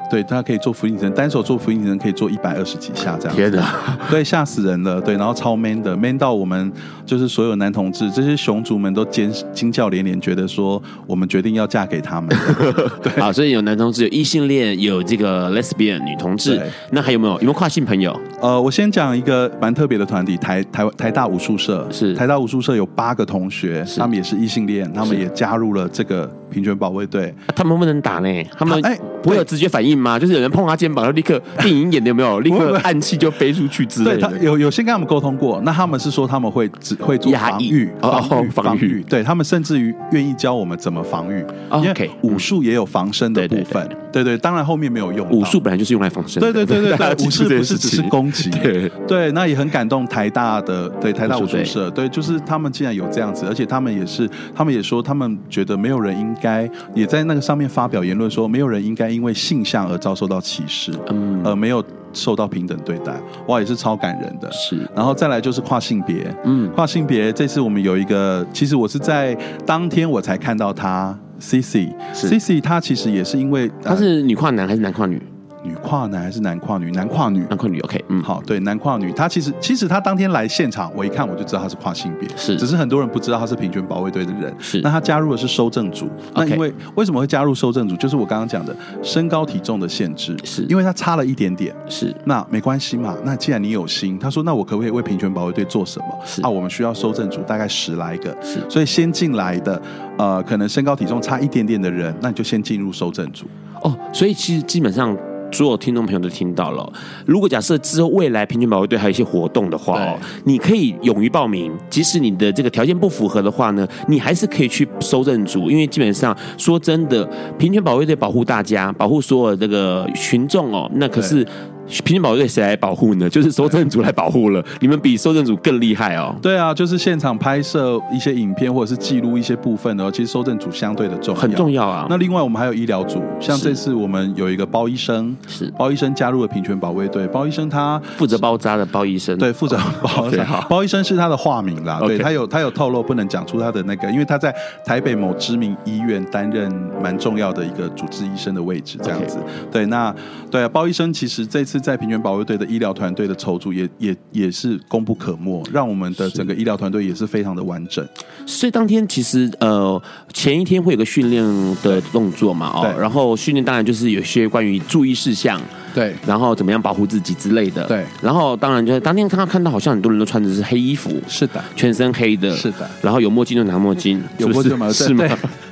[0.10, 3.42] 对，他可以做俯卧撑，单手做俯卧撑可以做一百二十几下这样子。
[3.42, 3.74] 天哪，
[4.10, 5.02] 对，吓死人了。
[5.02, 6.72] 对，然后超 man 的，man 到我们
[7.06, 12.30] 就是所有男同志这些熊族们都尖惊叫连连，觉得说我们决定要嫁给他们。
[13.02, 18.18] 对，好，所以有男同志，有异性恋，有这个 lesbian 女同志，那还有没有有没有跨性朋友？
[18.42, 27.34] 呃，我先讲一个蛮特别的团体，台台台大武术社是台大武术社有八个同学，他们也是异性恋，他们也加入了这个平权保卫队。
[27.56, 28.44] 他们不能打呢？
[28.58, 29.96] 他们哎，不会有直觉反应。
[29.96, 30.20] 吗？
[30.20, 32.40] 就是有人碰他肩膀，就立刻电影演的有没有？
[32.42, 34.28] 立刻暗器就飞出去之类的。
[34.28, 39.04] 对，他有有先跟他们沟通过，那他们是说他们会只会做防御，防御，防御。
[39.10, 43.90] 对，他们甚至于愿意教我们怎么防御，因为武术也有防身的部分。
[44.12, 45.30] 对对，当然后面没有用。
[45.30, 46.40] 武术本来就是用来防身。
[46.40, 48.50] 对对对对对，武术不是只是攻击。
[48.50, 59.86] 对对，那也很感动台大的对台大武术社，对，就 是他们竟然有这样子，而且他们也是，他们也说他们觉得没有人应该也在那个上面发表言论说，没有人应该因为性向。
[59.86, 63.14] 而遭受到歧视，嗯，而没有受到平等对待，
[63.48, 64.52] 哇，也是超感人的。
[64.52, 75.22] 是，然后再来就是跨性别，嗯，跨性别，这次我们有一个，其实我是在当天我才看到他，Cici，Cici，他其实也是因为他是女跨男还是男跨女？
[75.66, 76.92] 女跨男还是男跨女？
[76.92, 87.96] 男跨女，男跨女，OK，嗯，好，对，男跨女，他其实其实他当天来现场，我一看我就知道他是跨性别，是，只是很多人不知道他是平权保卫队的人，是，那他加入的是收证组，那因为为什么会加入收证组？
[87.96, 90.64] 就是我刚刚讲的身高体重的限制，是。
[90.70, 96.06] 因为他差了一点点，是，那没关系嘛，那既然你有心，他说那我可不可以为平权保卫队做什么？
[96.26, 99.82] 是，啊，我们需要收证组大概十来个，是，所以先进来的，
[100.18, 103.46] 呃，可能身高体重差一点点的人，那你就先进入收证组，
[103.84, 105.16] 哦，所以其实基本上。
[105.52, 106.94] 所有听众朋友都听到了。
[107.26, 111.72] 如果假设之后未来平均保卫队还有一些活动的话哦，你可以勇于报名。
[111.90, 115.70] 即使你的这个条件不符合的话呢，你还是可以去收证组。
[115.72, 117.26] 因为基本上说真的，
[117.58, 121.46] 平均保卫队保护大家，保护所有这个群众哦，那可是。
[121.88, 123.30] 平权保卫队谁来保护呢？
[123.30, 124.64] 就是搜证组来保护了。
[124.82, 126.36] 你们比搜证组更厉害哦。
[126.42, 130.12] 对啊，就是现场拍摄一些影片或者是记录一些部分的。
[130.12, 132.08] 其实搜证组相对的重要，很重要啊。
[132.10, 137.28] 那另外我们还有医疗组，像这次我们有一个包医生，是包医生加入了平权保卫队。
[137.28, 140.44] 包医生他负责包扎的包医生，对，负责包扎。
[140.44, 142.00] 好，包医生是他的化名啦。
[142.00, 146.72] 对，他有他有透露，不能讲出他的那个，因为他在台北某知名医院担任
[147.02, 149.38] 蛮重要的一个主治医生的位置，这样子。
[149.72, 150.14] 对，那
[150.50, 151.75] 对啊，包医生其实这次。
[151.80, 158.08] 在平原保卫队的医疗团队的筹组也也也是功不可没，让我们的整个医疗团队也是非常的完整。
[158.46, 160.02] 所以当天其实呃
[160.34, 161.44] 前一天会有个训练
[161.82, 165.60] 的动作嘛，哦，然后训练当然就是有些关于注意事项。
[165.96, 167.86] 对，然后怎么样保护自己之类的。
[167.86, 172.88] 对，然后当然就是当天看到看到，好像很多人都穿的是黑衣服，是的，全身黑的，是的。
[173.02, 174.92] 然后有墨镜就拿墨镜， 有墨镜吗？
[174.92, 175.24] 是吗？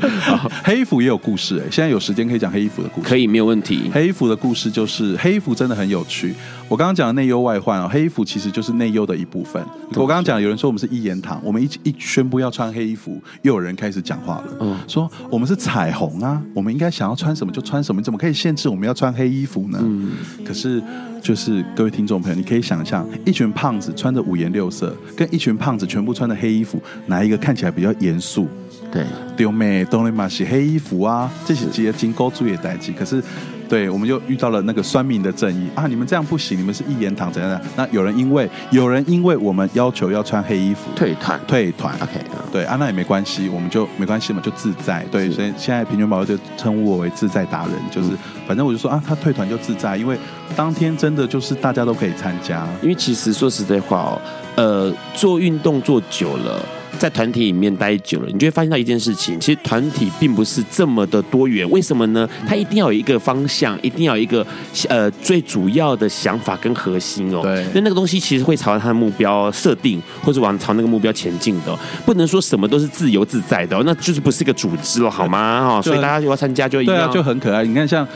[0.64, 3.92] 黑衣服也有故事哎，现在有时间可以讲黑衣服的故事，可以没有问题。
[3.94, 6.34] 黑衣服的故事就是黑衣服真的很有趣。
[6.70, 9.64] 我刚刚讲的内忧外患啊，黑衣服其实就是内忧的一部分。
[9.91, 19.78] 我刚刚讲，有人说我们是一言堂，我们一一宣布要穿黑衣服，又有人开始讲话了，嗯，说我们是彩虹啊，我们应该想要穿什么就穿什么，你怎么可以限制我们要穿黑衣服呢？
[19.84, 20.82] 嗯，可是
[21.22, 28.47] 就是各位听众朋友，你可以想象，一群胖子穿着五颜六色，跟一群胖子全部穿着黑衣服，哪一个看起来比较严肃？
[28.91, 29.05] 对，
[29.38, 33.22] 丢妹东雷马是黑衣服啊，这些节金钩注也代志，可是。
[33.70, 35.88] 对，我们就遇到了那个酸民的正义啊！
[35.88, 37.61] 你们这样不行，你们是一言堂怎样的？
[37.76, 42.20] 那有人因为有人因为我们要求要穿黑衣服退团退团，OK，
[42.51, 45.05] 对啊，那也没关系，我们就没关系嘛，就自在。
[45.11, 48.09] 对，所以现在平均宝会就称呼我为自在达人，就是
[48.47, 50.18] 反正我就说啊，他退团就自在，因为
[50.55, 52.68] 当天真的就是大家都可以参加。
[52.82, 54.22] 因为其实说实在话哦，
[54.55, 56.64] 呃，做运动做久了。
[56.98, 61.70] 在团体里面待久了，你就会发现到一件事情，其实团体并不是这么的多元。
[61.70, 62.28] 为什么呢？
[62.48, 64.46] 它一定要有一个方向，一定要有一个
[64.88, 67.41] 呃最主要的想法跟核心哦。
[67.41, 75.68] 对，因为那个东西其实会朝它的目标设定，或者往朝那个目标前进的，不能说什么都是自由自在的，那就是不是一个组织了，好吗？
[75.68, 77.64] 哈，所以大家要参加就一啊，就很可爱。
[77.64, 78.08] 你看像。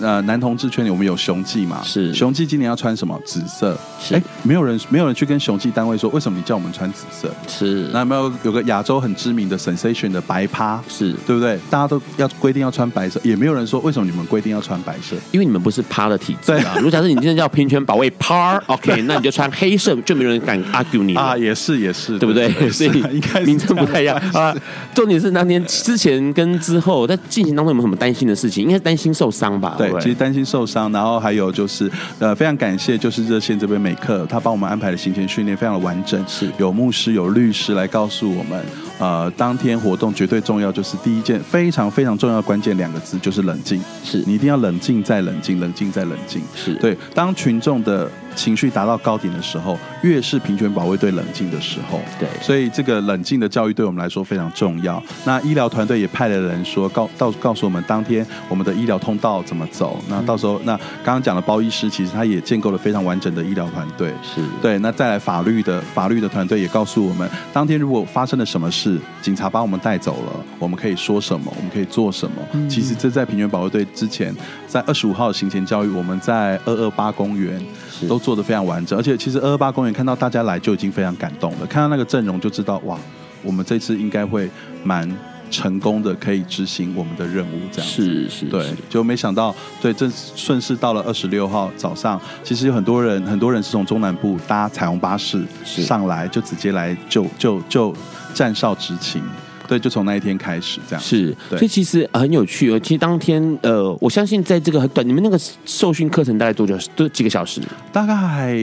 [0.00, 1.80] 呃，男同志圈里我们有雄记嘛？
[1.84, 3.18] 是雄记今年要穿什么？
[3.24, 3.76] 紫色。
[4.12, 7.30] 哎，没有人没有人去跟雄记单位说，为什么你叫我们穿紫色？
[7.48, 7.88] 是。
[7.92, 10.82] 那有没有有个亚洲很知名的 sensation 的白趴？
[10.88, 11.58] 是对不对？
[11.70, 15.16] 大家都要规定要穿白色，也没有人说为什么你们规定要穿白色？
[15.32, 16.72] 因为你们不是趴的体质啊。
[16.74, 21.36] 对如果假设你今天叫平权保卫趴， OK，那你就穿黑色，就没有人敢 argue 你啊。
[21.36, 22.48] 也是也是，对不对？
[22.70, 24.54] 所以应该名称不太一样啊。
[24.94, 28.64] 重点是那天之前跟之后在进行当中有没有什么担心的事情？
[28.64, 29.74] 应该是担心受伤吧？
[29.78, 30.16] 对，其实。
[30.16, 38.64] 担心受伤，然后还有就是，呃，非常感谢，就是热线这边美克，他帮我们安排的行前训练非常的完整，是有牧师有律师来告诉我们，
[38.98, 48.10] 呃，当天活动绝对重要，就是第一件非常非常重要的关键两个字就是冷静，是你一定要冷静再冷静，冷静再冷静，是对，当群众的。
[48.36, 55.02] 情绪达到高点的时候，越是平权保卫队冷静的时候，对，所以这个冷静的教育对我们来说非常重要。
[55.24, 59.98] 那医疗团队也派了人说告到告诉我们当天我们的医疗通道怎么走。
[60.06, 64.12] 那到时候那刚刚讲的包医师，其实他也建构了非常完整的医疗团队。
[64.22, 64.78] 是对。
[64.80, 68.85] 那再来法律的法律的团队也告诉我们，当天如果发生了什么事，
[69.22, 72.36] 警察把我们带走了，我们可以说什么，我们可以做什么。
[72.52, 74.34] 嗯、其实这在平原保卫队之前，
[74.66, 77.60] 在二十五号的行前教育，我们在二二八公园。
[78.06, 82.98] 都做的非常完整，而且其实二二八公园看到大家来就已经非常感动了，看到那个阵容就知道哇，
[83.42, 84.50] 我们这次应该会
[84.84, 85.10] 蛮
[85.50, 87.58] 成功的，可以执行我们的任务。
[87.72, 97.94] 这样是是，是对，就没想到，对，这顺势到了二十六号早上，其实有很多人，很多人是从中南部搭彩虹巴士上来，就直接来就就就
[98.36, 99.22] 站哨执勤。
[99.68, 101.02] 对，就从那一天开始这样。
[101.02, 102.78] 是，对所以其实很有趣哦。
[102.78, 106.78] 其实当天，呃，我相信在这个很短，你们那个受训课程大概多久？
[106.94, 107.60] 多几个小时？
[107.92, 108.54] 大概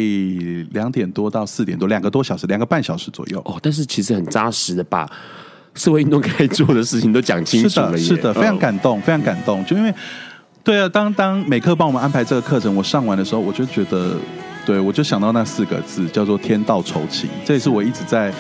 [0.72, 3.42] 两点多到四点多，两个多小时，两个半小时左右。
[3.44, 5.06] 哦，但是其实很扎实的，把
[5.76, 7.98] 社会运动该做的事情都讲清楚了。
[7.98, 9.66] 是的，是的，非常感动，非常感动。
[9.66, 9.94] 就因为，
[10.64, 14.16] 对啊，当当美克帮我们安排这个课程，我上完的时候，我就觉得，
[14.66, 17.30] 对我就想到那四个字，叫做“天道酬勤”。
[17.44, 18.34] 这也是我一直在。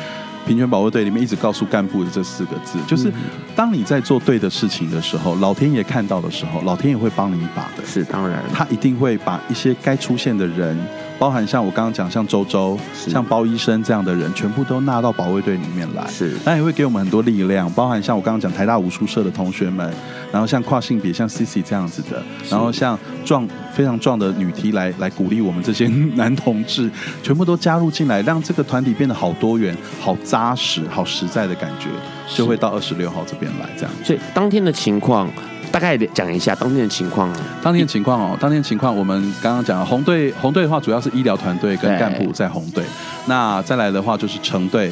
[0.45, 3.11] 平权保卫队里面一直告诉干部的这四个字，就是
[3.55, 7.85] 当你在做对的事情的时候，老天爷看到的时候，老天爷会帮你一把的。
[7.85, 10.77] 是当然，他一定会把一些该出现的人，
[11.17, 16.05] 包含像我刚刚讲像周周、像包医生这样的人，全部都纳到保卫队里面来。
[16.07, 19.91] 是，那也会给我们很多力量，包含像我刚刚讲台大武术社的同学们，
[20.31, 26.89] 然后像跨性别像 Cici 这样子的，然后像壮非常壮的女 T 来来鼓励我们这些 男同志，
[27.21, 31.87] 全部都加入进来，让这个团体变得好多元、好扎实、好实在的感觉，
[32.35, 33.91] 就会到二十六号这边来这样。
[34.03, 35.29] 所以当天的情况。
[35.71, 37.27] 大概讲一下当天的情况。
[37.31, 42.83] 啊当天的情况哦，当天的情况，我们刚刚讲了红队，红队的话主要是医疗团队跟干部在红队。
[43.25, 44.91] 那再来的话就是橙队，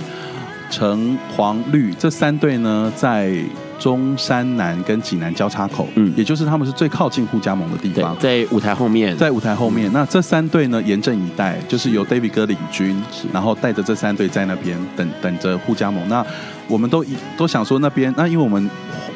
[0.72, 3.32] 橙黄绿这三队呢，在
[3.82, 9.92] 中山南跟济南交叉口，嗯，也就是他们是最靠近互加盟的地方，在舞台后面，在舞台后面。
[9.92, 13.02] 那这三队呢，严阵以待，就是由 David 哥领军，
[13.34, 16.08] 然后带着这三队在那边等等着互加盟。
[16.08, 16.24] 那
[16.72, 17.05] 我们都
[17.38, 18.69] 都想说那边，那因为我们。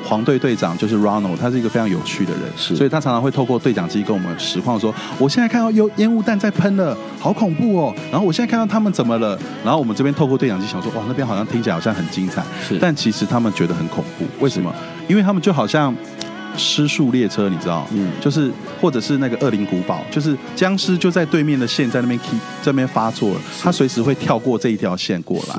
[0.08, 7.92] 黄队队长就是 Ronald，他是一个非常有趣的人，是，所以他常常会透过对讲机跟我们实况说，我现在看到有烟雾弹在喷了，好恐怖哦。
[8.12, 9.36] 然后我现在看到他们怎么了？
[9.64, 14.26] 然后我们这边透过对讲机想说，哇，那边好像听起来好像很精彩，是，但其实他们觉得很恐怖。
[14.40, 14.72] 为什么？
[15.08, 15.92] 因为他们就好像
[16.58, 17.88] 失速列车，你知道？
[17.92, 18.52] 嗯，就是
[18.82, 25.56] 或者是那个恶灵古堡，就是僵尸就在对面的线在那边 keep 这边发作了，他随时会跳过这一条线过来。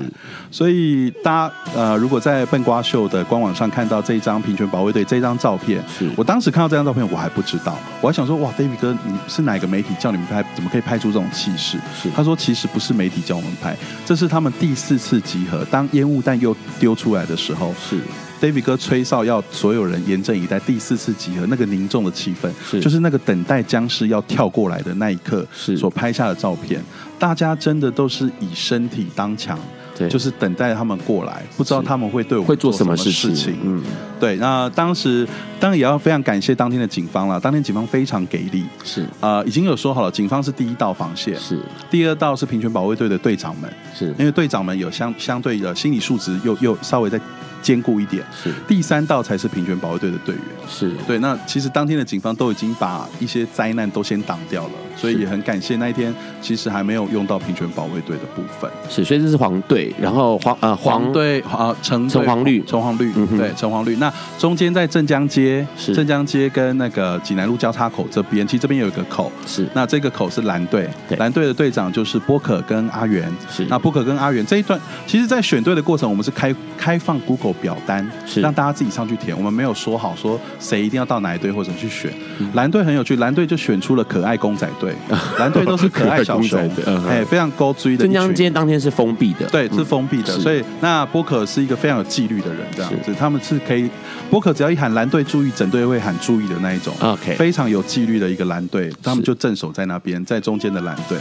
[0.50, 10.44] 所以大家呃，如果在笨瓜秀的官网上看到这一张平权保卫队这张照片，是我当时看到这张照片我还不知道，我还想说哇，David 哥，你是哪个媒体叫你们拍？
[10.54, 11.78] 怎么可以拍出这种气势？
[12.00, 18.00] 是他说其实不是媒体叫我们拍，这是他们第四次集合，当烟雾弹又丢出来的时候是。
[18.40, 20.58] David 哥吹哨，要所有人严阵以待。
[20.60, 26.82] 第四次集合，那个凝重的气氛，是就是那个等待僵尸要跳过来的那一刻，是所拍下的照片。
[27.18, 29.58] 大家真的都是以身体当墙，
[29.96, 33.56] 对，就是等待他们过来，不知道他们会对我们会做什么事情。
[33.64, 33.82] 嗯，
[34.20, 34.36] 对。
[34.36, 35.26] 那当时
[35.58, 41.58] 当然也要非常感谢当天的警方了，当天警方非常给力，是啊、呃，已经有说好了，警方是第一道防线，是
[41.90, 47.18] 第二道是平权保卫队的队长们，是因为队长们有相相对的心理素质又又稍微在。
[47.62, 51.18] 坚固一点是第三道才是平权保卫队的队员是对。
[51.18, 59.04] 那其实当天的警方都已经把一些灾难都先挡掉了，所以也很感谢那一天其实还没有用到平权保卫队的部分是。
[59.04, 63.96] 所以这是黄队，然后黄呃黄队啊橙橙黄绿橙黄绿对橙黄绿。
[63.96, 69.66] 那中间在镇江街是镇江街跟那个济南路交叉口这边，其实这边有一个口是。
[69.74, 70.88] 那这个口是蓝队，
[71.18, 73.64] 蓝队的队长就是波可跟阿元是。
[73.70, 77.54] 那波可跟阿元这一段，其实，在选队的过程，我们是开开放 Google。
[77.56, 78.40] 表单是。
[78.40, 82.12] 让大家自己上去填，我们没有说好说谁一定要到哪一队或者去选。
[82.54, 84.94] 蓝队很有趣，蓝队就选出了可爱公仔队，
[85.38, 86.70] 蓝队都是可爱小熊，
[87.08, 88.04] 哎，非常高追的。
[88.04, 93.88] 镇江街当天是封闭的，对，是封闭的，所以那波可是一个非常有纪律的人，这样子，他们是可以，
[94.30, 101.18] 波可只要一喊蓝队注意，整队会喊注意的那一种，OK，非常有纪律的一个蓝队，他们就镇守在那边，在中间的蓝队。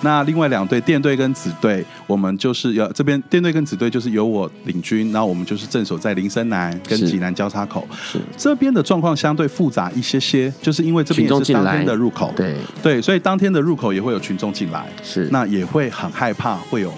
[0.00, 7.86] 那另外两队电队跟子队，我们就是要这边电队跟子队就是由我领军，然后我们就是镇守在林森南跟济南交叉口。
[8.02, 8.18] 是。
[8.36, 12.56] 这边的状况相对复杂一些些，就是因为这边也是当天的入口，对。
[12.82, 15.28] 对，所以当天的入口也会有群众进来，是。
[15.30, 16.92] 那也会很害怕会有。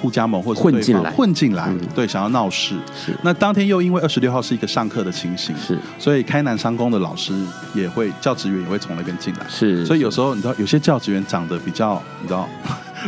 [0.00, 2.74] 互加盟或者混进来，混进来，对，想要闹事。
[2.94, 7.32] 是，那当天又因为二十六号是一个上课的情形，是，所以开南商工的老师
[7.74, 9.46] 也会，教职员也会从那边进来。
[9.48, 12.48] 是，所以有时候你知道，有些教职员长得比较，你知道。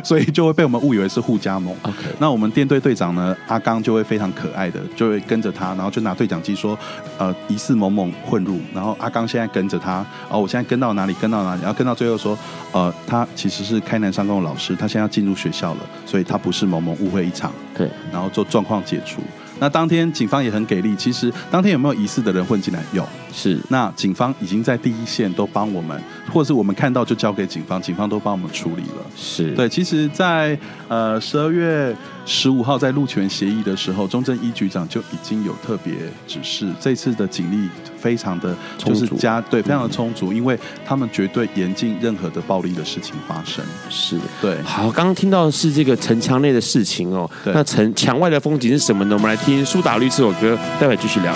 [0.02, 1.74] 所以就会被我们误以为是互加盟。
[1.82, 6.78] OK，那我们电队队长呢，阿刚就会非常可爱的，就会跟着他，然后就拿对讲机说，
[7.18, 12.38] 呃，疑似某某混入，然后阿刚现在跟着他，哦，我现在跟到哪里，跟到哪里，然后跟到最后说，
[12.72, 17.52] 呃，他其实是开南商工的老师，他现在要进入学校了，所以他不是某某误会一场。
[17.74, 19.20] 对，然后做状况解除。
[19.60, 22.80] 那当天警方也很给力，其实当天有没有疑似的人混进来？
[22.92, 23.58] 有，是。
[23.68, 26.00] 那警方已经在第一线都帮我们，
[26.32, 29.06] 或者是我们看到就交给警方，警方都帮我们处理了。
[29.16, 30.58] 是对，其实在，在
[30.88, 35.94] 呃十二月十五号在路权协议的时候，中正一局长就已经有特别
[36.26, 37.68] 指示，这次的警力
[37.98, 43.64] 非常的就是加对，非常的充足，因为他们绝对严禁任何的暴力的事情发生。
[43.88, 44.60] 是对。
[44.62, 49.16] 好，刚刚听到的是这个城墙内的事情哦，那城墙外的风景是什么呢？
[49.16, 51.34] 我们来听苏打绿这首歌，待会继续聊。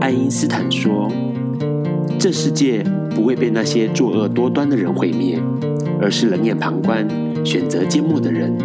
[0.00, 1.08] 爱因斯坦说
[2.18, 2.82] ：“这世界
[3.14, 5.38] 不会被那些作恶多端的人毁灭，
[6.00, 7.06] 而是冷眼旁观、
[7.44, 8.56] 选择缄默的人。”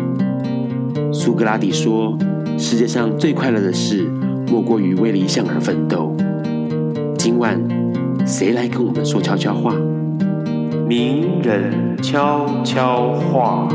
[1.13, 2.17] 苏格拉底说。
[2.57, 4.09] 世界上最快乐的事，
[4.49, 6.15] 莫过于为理想而奋斗。
[7.17, 7.59] 今晚，
[8.25, 9.75] 谁来跟我们说悄悄话？
[10.87, 13.67] 名人悄悄话。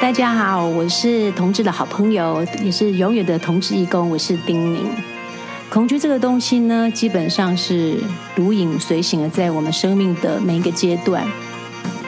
[0.00, 4.86] 大家好，我是同志的好朋友，也是永远的同志义工，我是丁宁。
[5.68, 7.96] 恐惧这个东西呢，基本上是
[8.36, 11.26] 如影随形的，在我们生命的每一个阶段，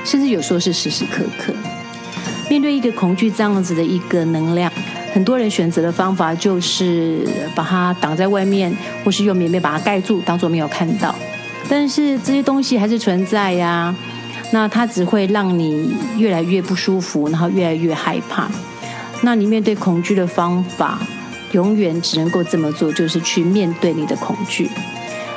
[0.05, 1.53] 甚至有时候是时时刻刻。
[2.49, 4.73] 面对一个恐惧这样子的一个能量，
[5.13, 7.27] 很多人选择的方法就是
[7.57, 8.73] 把它挡在外面，
[9.05, 11.13] 或是用棉被把它盖住，当作没有看到。
[11.69, 13.95] 但是这些东西还是存在呀，
[14.53, 18.49] 那它只会让你越来越不舒服，然后越来越害怕。
[19.23, 20.99] 那你面对恐惧的方法，
[21.53, 24.69] 永远只能够这么做，就是去面对你的恐惧。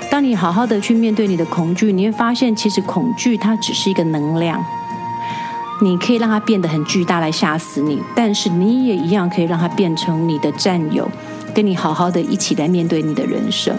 [0.10, 4.64] 当你好好的去面对你的恐惧，你会发现，其实恐惧它只是一个能量。
[5.82, 11.10] 你可以让它变得很巨大来吓死你，但是你也一样可以让它变成你的战友，
[11.54, 13.76] 跟你好好的一起来面对你的人生。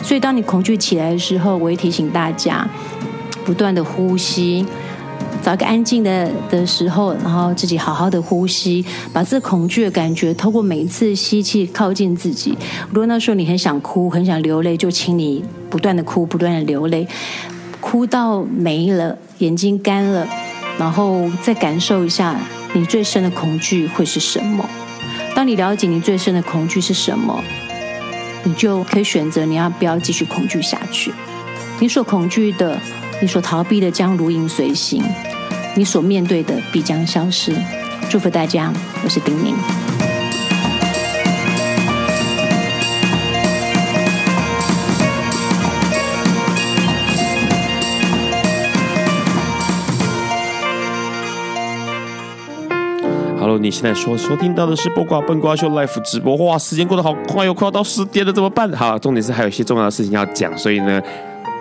[0.00, 2.66] 所以，当你恐惧起来的时候，我会提醒大家，
[3.44, 4.64] 不断的呼吸。
[5.42, 8.82] 找一个安静的的时候，然后自己好好的呼吸，
[9.12, 12.56] 把这恐惧的感觉透过每一次吸气靠近自己。
[12.88, 17.06] 如果那时候你很想哭、很想流泪，就请你不断的哭、不断的流泪，
[17.80, 20.26] 哭到没了，眼睛干了，
[20.78, 22.34] 然后再感受一下
[22.72, 24.66] 你最深的恐惧会是什么。
[25.34, 27.42] 当你了解你最深的恐惧是什么，
[28.44, 31.12] 你就可以选择你要不要继续恐惧下去。
[31.80, 32.78] 你所恐惧的，
[33.24, 35.02] 你所逃避的将如影随形，
[35.74, 37.54] 你所面对的必将消失。
[38.10, 38.70] 祝福大家，
[39.02, 39.54] 我是丁宁。
[53.40, 56.36] Hello，你现在收收听到的是播瓜笨瓜秀 Live 直播。
[56.44, 58.70] 哇，时间过得好快哟，快要到十点了，怎么办？
[58.74, 61.00] 好，重点是还有一些重要的事情要讲，所以呢。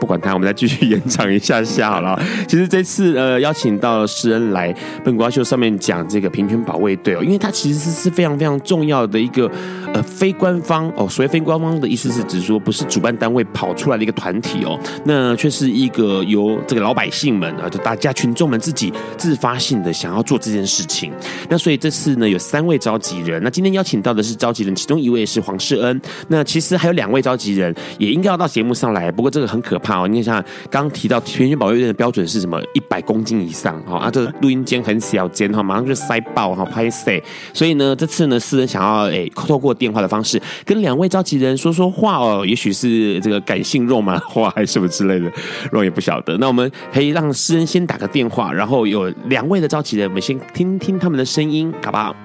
[0.03, 2.21] 不管他，我们再继续延长一下下好了。
[2.45, 9.49] 其实这次呃邀请到了施恩来本瓜秀上面讲这个平权保卫队哦，因为他其实是是非常非常重要的一个
[9.93, 21.11] 呃非官方哦，所谓非官方的意思是指说不是主办单位跑出来的一个团体哦，那却是一个由这个老百姓们啊，就大家群众们自己自发性的想要做这件事情。
[21.49, 30.03] 那所以这次呢有三位召集人，那今天邀请到的是召集人，其中一位是黄世恩，那其实还有两位召集人也应该要到节目上来，不过这个很可怕。
[30.03, 32.59] 哦，你看，刚刚提到平权保卫队的标准是什么？
[32.73, 37.21] 一百公斤以上，哈啊，这录音间很小间，哈，马上就塞爆，哈，拍谢。
[37.53, 45.29] 所以呢，这次呢，施恩想要诶，透过电话的方式跟两位召集人说说话哦，也许是这个感性肉麻话，还是什么之类的，
[45.73, 46.38] 肉也不晓得。
[46.38, 52.15] 那我们可以让诗人先打个电话，然后有两位的召集人，我们先听听他们的声音，好不好？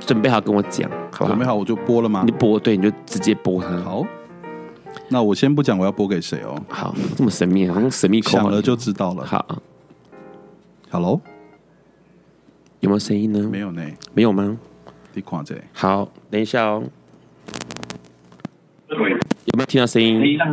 [0.00, 1.28] 准备好跟我讲，好不好？
[1.28, 2.24] 准备好我就播了吗？
[2.26, 4.04] 你播，对，你就直接播，好。
[5.08, 6.60] 那我先不讲我要播给谁哦。
[6.68, 8.32] 好，这么神秘，好像神秘口。
[8.32, 9.24] 响了就知道了。
[9.24, 9.44] 好
[10.90, 11.20] ，Hello，
[12.80, 13.48] 有没有声音呢？
[13.50, 13.82] 没有呢。
[14.14, 14.58] 没有吗？
[15.16, 15.54] 你看这。
[15.72, 16.84] 好，等一下哦。
[18.90, 20.20] 有没有听到声音？
[20.20, 20.46] 可以让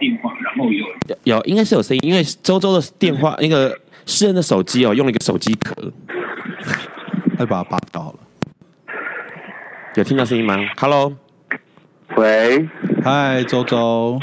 [0.00, 0.84] 电话，然后有
[1.22, 5.92] 有应该是有声音，因为周周的电话那个诗人的手机哦，用了一个手机壳，
[7.38, 8.14] 再把它拔掉了。
[9.94, 11.16] 有听到声音吗？Hello。
[12.16, 12.68] 喂，
[13.04, 14.18] 嗨，周周，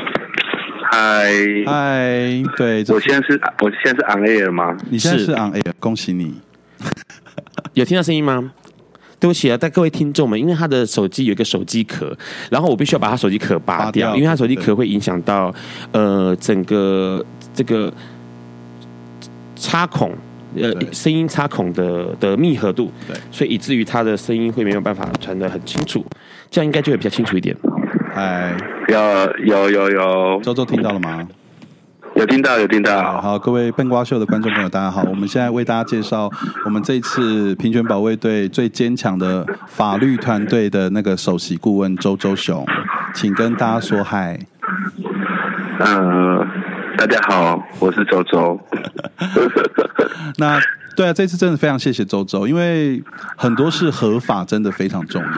[0.92, 1.30] 嗨，
[1.66, 4.76] 嗨，对，我现在是，我现在是 on air 吗？
[4.90, 6.42] 你现在是 on air，恭喜你。
[7.74, 8.52] 有听到声音吗？
[9.20, 9.28] 对。
[9.28, 12.16] 不起啊，但各位听众们，因为他的手机有一个手机壳，
[12.50, 15.54] 然后我必须要把他手机壳拔掉，拔掉，因为他手机壳会影响到
[15.92, 17.92] 呃整个这个
[19.56, 20.12] 插孔
[20.56, 26.06] 呃声音插孔的的密合度，对，所以以至于他的声音会没有办法传得很清楚，
[26.52, 27.56] 这样应该就会比较清楚一点。
[28.14, 28.56] 哎，
[28.88, 28.98] 有
[29.46, 31.28] 有有有，周周听到了吗？
[32.16, 33.22] 有听到，有听到。
[33.22, 35.04] 好，各位笨瓜秀的观众朋友，大家好。
[35.04, 36.30] 我们现在为大家介绍
[36.64, 42.66] 我们这次平权保卫队最坚强的法律团队的那个首席顾问周周雄，
[43.14, 44.40] 请跟大家说嗨。
[45.80, 46.48] 嗯、呃，
[46.98, 48.58] 大家好，我是周周。
[50.40, 50.58] 那
[50.96, 53.04] 对啊，这次真的非常谢谢周周，因为
[53.36, 55.30] 很多事合法真的非常重要。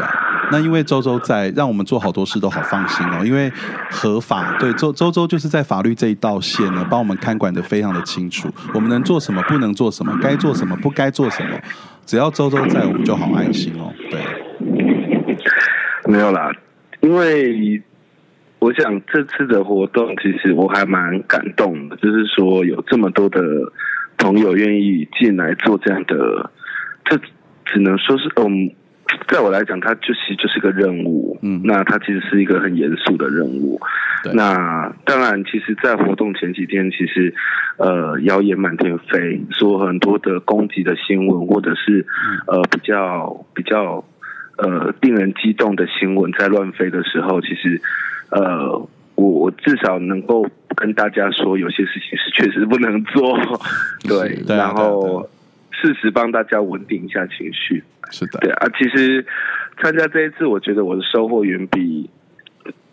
[0.50, 3.26] 那因为周周在，让我们做好多事都好放心哦。
[3.26, 3.52] 因为
[3.90, 8.48] 合法，对周周周就是在法律这一道线呢，帮我们看管得非常的清楚。
[8.74, 11.60] 我们能做什么，不能做什么，该做什么，不该做什么，
[12.06, 13.92] 只要周周在，我们就好安心哦。
[14.10, 14.22] 对，
[16.06, 16.50] 没有啦，
[17.02, 17.82] 因为
[18.60, 23.42] 我想这次的活动，其实我还蛮感动的，就是说有这么多的
[24.18, 26.52] 朋友愿意进来做这样的，
[27.06, 27.18] 这
[27.66, 28.72] 只能说是嗯。
[29.30, 31.40] 在我来讲，它就其实就是一个任务。
[31.42, 33.80] 嗯，那它其实是一个很严肃的任务。
[34.34, 37.34] 那当然，其实，在活动前几天，其实
[37.78, 42.06] 呃，谣言满天飞，说很多的攻击的新闻，或者是
[42.48, 44.04] 呃比较比较
[44.58, 47.82] 呃令人激动的新闻在乱飞的时候，其实
[48.30, 48.88] 呃，
[49.18, 53.38] 我我至少能够跟大家说，有些事情是确实不能做。
[54.08, 55.28] 对，对然后
[55.72, 57.84] 适时帮大家稳定一下情绪。
[58.10, 59.26] 是的，对啊，其实
[59.82, 62.10] 参加这一次，我觉得我的收获远比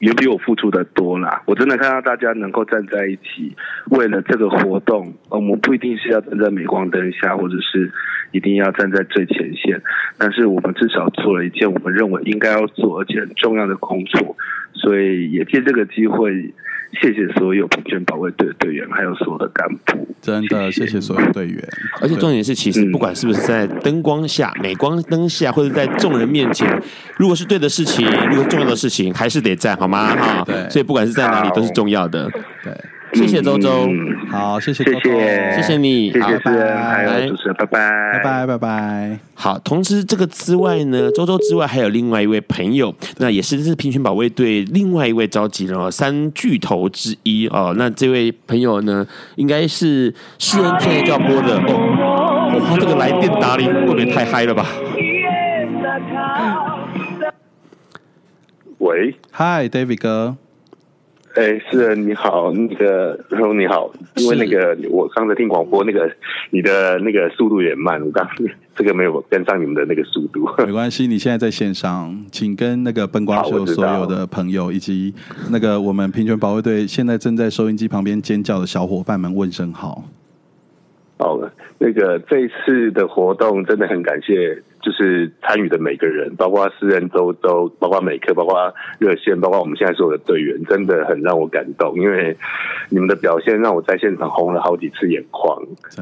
[0.05, 1.43] 也比我付出的多啦。
[1.47, 3.57] 我真的看到大家能够站在一起，
[3.89, 7.91] 为了这个活动，我们不一定是要站在镁光灯下，或者是
[8.31, 9.81] 一定要站在最前线，
[10.19, 14.37] 但是我们至少做了一件我们认为应该要做而且很重要的工作，
[14.75, 16.53] 所以也借这个机会。
[17.01, 20.07] 谢谢所有平权保卫队的队员，还有所有的干部。
[20.21, 21.69] 真的谢谢所有队员。
[22.01, 26.81] 而且重点是，其实不管是不是在灯光下、镁光灯下，或者在众人面前，
[27.17, 30.15] 如果是对的事情，如果重要的事情，还是得站，好吗？
[30.17, 30.69] 哈，对。
[30.71, 32.31] 所以不管是在哪里，都是重要的。
[32.63, 32.73] 对。
[33.15, 39.19] 谢谢周周，嗯好，谢谢谢谢，谢谢你谢好谢主持人，拜拜，拜拜拜拜。
[39.35, 47.73] 好，同时这个之外呢，周周之外还有另外一位朋友，那也是这是平权保卫队另外一位召集人哦，三巨头之一哦。
[47.77, 49.07] 那这位朋友呢，
[49.37, 52.59] 应该是诗人现在就要播的哦。
[52.61, 54.67] 哇，这个来电打铃会不会太嗨了吧？
[58.79, 60.37] 喂，嗨，David 哥，
[61.35, 66.09] 哎，诗人你好，那个然后你好，因为那个我刚才听广播，那个
[66.51, 68.25] 你的那个速度有点慢，我刚
[68.77, 70.49] 这个没有跟上你们的那个速度。
[70.65, 75.13] 没关系，你现在在线上，请跟那个笨瓜秀所有的朋友以及
[75.51, 80.05] 那个我们平权保卫队现在正在收音机旁边尖叫的小伙伴们问声好。
[81.17, 92.37] 好了，那个这一次的活动真的很感谢，就是参与的每个人，包括私人周都，包括美克，包括热线，包括我们现在所有的队员，真的很让我感动，因为
[92.91, 95.59] 你们的表现让我在现场红了好几次眼眶。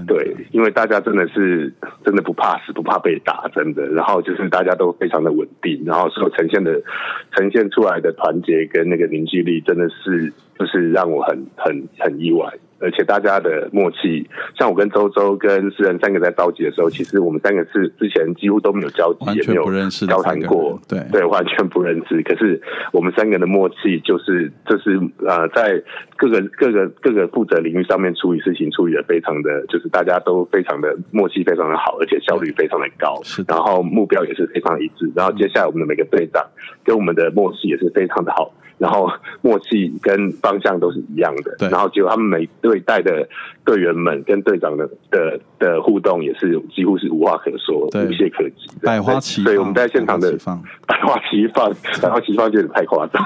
[0.09, 1.73] 对，因为大家真的是
[2.05, 3.87] 真的不怕死，不怕被打，真的。
[3.87, 6.83] 然后就是大家都非常的稳定，然后所呈现的
[7.31, 10.33] 呈现出来的团结跟那个凝聚力，真的是
[10.63, 12.47] 就是让我很很很意外。
[12.79, 19.65] 而且大家的默契，像我跟周周跟诗人三个在召集的时候，其实我们三个是之前几乎都没有交集，也没有
[20.09, 22.21] 交谈过，对对，完全不认识。
[22.23, 22.61] 可是
[22.93, 25.81] 我们三个的默契，就是就是呃，在
[26.17, 33.21] 各个各个各个负责领域上面处理事情，处理的非常的，就是大家都非常的默契，非常的好，而且效率非常的高。
[33.23, 35.09] 是，然后目标也是非常一致。
[35.15, 36.45] 然后接下来我们的每个队长
[36.83, 38.53] 跟我们的默契也是非常的好。
[38.83, 39.09] 然后
[39.43, 41.69] 默契跟方向都是一样的，对。
[41.69, 43.29] 然后结果他们每队带的
[43.65, 49.45] 队员们跟队长的的的互动也是几乎是无话可说，无懈可击，百花齐放。
[49.45, 50.37] 对我们在现场的
[50.85, 51.73] 百花齐放，
[52.03, 53.25] 百花齐放有点太夸张。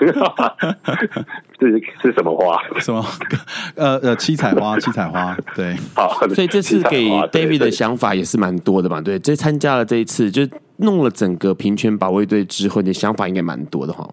[1.59, 2.63] 这 是是什么花？
[2.79, 3.03] 什么？
[3.77, 5.35] 呃呃，七彩花， 七彩花。
[5.55, 5.75] 对。
[5.95, 9.01] 好，所以这次给 David 的想法也是蛮多的嘛。
[9.01, 10.47] 对，这参加了这一次，就
[10.77, 14.07] 弄了整个平权保卫队之后，你的想法应该蛮多的哈。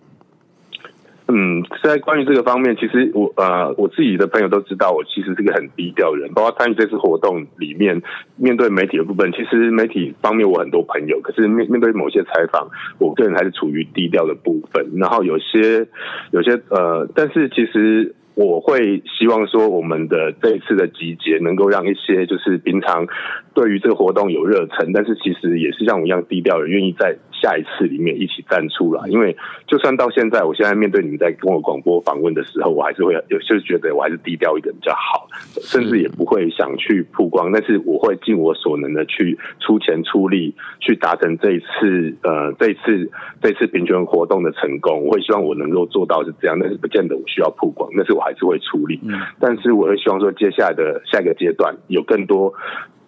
[1.25, 6.29] 嗯，在关于这个方面，其实我呃我自己的朋友都知道，我其实是个很低调的人。
[6.33, 8.01] 包括参与这次活动里面，
[8.35, 12.67] 面对媒体的部分，其实媒体方面我很多朋友，可是面面对某些采访，
[12.99, 14.85] 我个人还是处于低调的部分。
[14.97, 15.87] 然后有些
[16.31, 23.07] 有些呃，但是其实我会希望说，我们的这一次的集结能够让一些就是平常
[23.53, 27.15] 对于这个活动有热忱，但是其实也是像我一样低调的，愿意在。
[27.43, 29.35] 下一次里面一起站出来，因为
[29.67, 35.27] 就算到现在，我现在面对你们在跟我广播访问的时候，我还是会有，就是觉得我还是低调一点比较好，
[35.61, 37.51] 甚至也不会想去曝光。
[37.51, 45.03] 但是我会尽我所能的去出钱出力，去达成这一次呃这一次这一次平权活动的成功。
[45.03, 49.01] 我会希望我能够做到是这样，但是不见得我需要曝光，但是我还是会出力。
[49.41, 52.53] 但是我会希望说，接下来的下一个阶段有更多。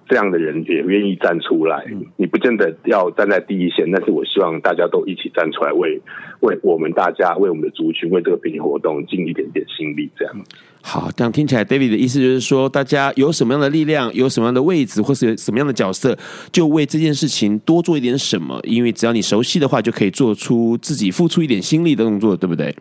[0.07, 1.85] 这样的人也愿意站出来，
[2.17, 5.99] 你不见得要站在第一线，但是我希望大家都一起站出来为，
[6.41, 10.09] 为为我们大家，为我们的族群，为这个平权活动尽一点点心力。
[10.17, 10.35] 这样
[10.81, 16.15] 好，这样听起来，David 的意思就是说，大家有什么样的力量，有什么样的位置，或是有什么样的角色，
[16.51, 22.75] 就为这件事情多做一点什么，因为只要你熟悉的话，就可以做出自己付出一点心力的动作，对不对？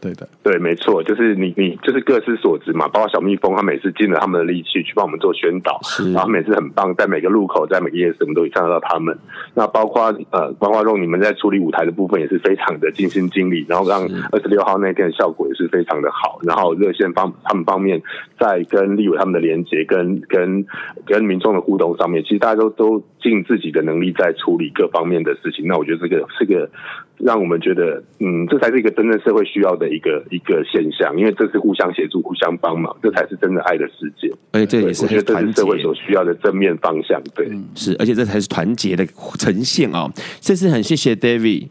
[0.00, 2.86] 对的，对，没错，就是你，你就是各司所职嘛。
[2.88, 5.80] 包括小蜜蜂，他每次尽了他们的力气去帮我们做宣导，
[6.12, 9.16] 然后每次很棒，在每个路口，在每个夜市，我们都会看得到他们。
[9.54, 16.38] 那包括呃，包括让你们在处理舞台的部分也是非常的尽心尽力，然后让二十六号那天的效果也是非常的好。
[16.42, 18.00] 然后热线方他们方面，
[18.38, 20.66] 在跟立委他们的连接，跟跟
[21.06, 25.66] 跟民众的互动上面，其实大家都都尽自己的能力在处理各方面的事情。
[25.66, 26.70] 那我觉得这个是个
[27.18, 29.86] 让我们觉得，嗯，这才是一个真正社会需要的。
[29.88, 34.30] 一个一个现象，因为这是互相协助、互相帮忙，这才是真的爱的世界。
[34.52, 37.22] 而且这也是我觉得这是社会所需要的正面方向。
[37.34, 39.06] 对，嗯、是，而且这才是团结的
[39.38, 40.10] 呈现哦。
[40.40, 41.68] 这次很谢谢 David，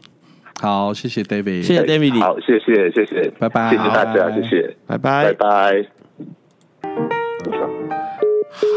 [0.60, 5.95] 好，谢谢 David，谢谢 David，好，谢谢，谢谢，拜拜，谢谢大家，谢谢，拜拜，拜拜。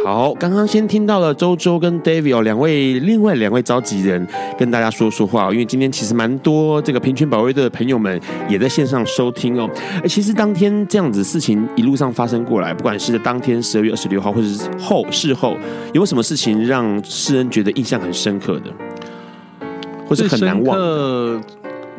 [0.04, 4.28] 好，刚刚先听到了周周跟 David，两位另外两位召集人
[4.58, 8.20] 跟大家说说话，因为今天其实蛮多这个平权保卫队的朋友们
[8.50, 9.70] 也在线上收听哦。
[10.08, 15.56] 其实当天这样子事情一路上发生过来，不管是当天十二月二十六号，或者是后事后，
[15.94, 19.68] 有什么事情让世人觉得印象很深刻的，
[20.08, 21.42] 或是很难忘的？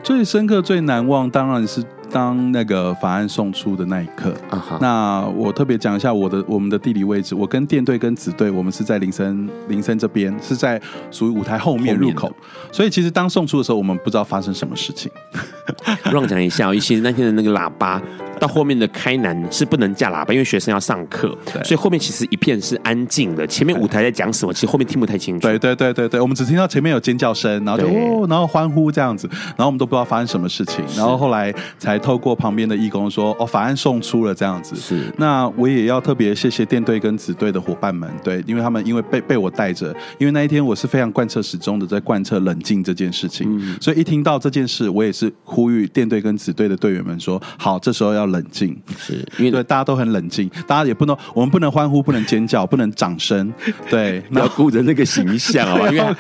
[0.03, 1.83] 最深刻、最难忘，当然是。
[2.13, 4.79] 当那个法案送出的那一刻，uh -huh.
[4.81, 7.35] 那我特别讲一下我的我们的地理位置。
[7.35, 10.81] 我跟电队跟子队，我们是在林森林森这边，是在
[11.11, 12.31] 属于舞台后面入口。
[12.73, 15.11] 所以其实当送出的时候，我们不知道发生什么事情。
[16.11, 18.03] 让我讲一下，其实那天的那个喇叭
[18.41, 23.47] 到后面的开南是不能架喇叭，因为学生要上课，对所以后面其实一片是安静的。
[23.47, 25.47] 前面舞台在讲什么，其实后面听不太清楚。
[25.47, 34.75] 对对对对对，我们只听到前面有尖叫声，然后就哦，然后欢呼这样子，然后我们都不知道发生什么事情，然后后来才透过旁边的义工说，哦，法案送出了这样子。
[34.75, 43.77] 是，那我也要特别谢谢电队跟子队的伙伴们，对，因为他们因为被被我带着，因为那一天我是非常贯彻始终的在贯彻冷静这件事情，嗯。
[43.81, 53.53] 所以一听到这件事，我也是呼吁电队跟子队的队员们说，好，这时候要冷静，是因为对，大家都很冷静，大家也不能，我们不能欢呼，不能尖叫，不能掌声，
[53.89, 56.15] 对， 那要顾着那个形象啊， 因为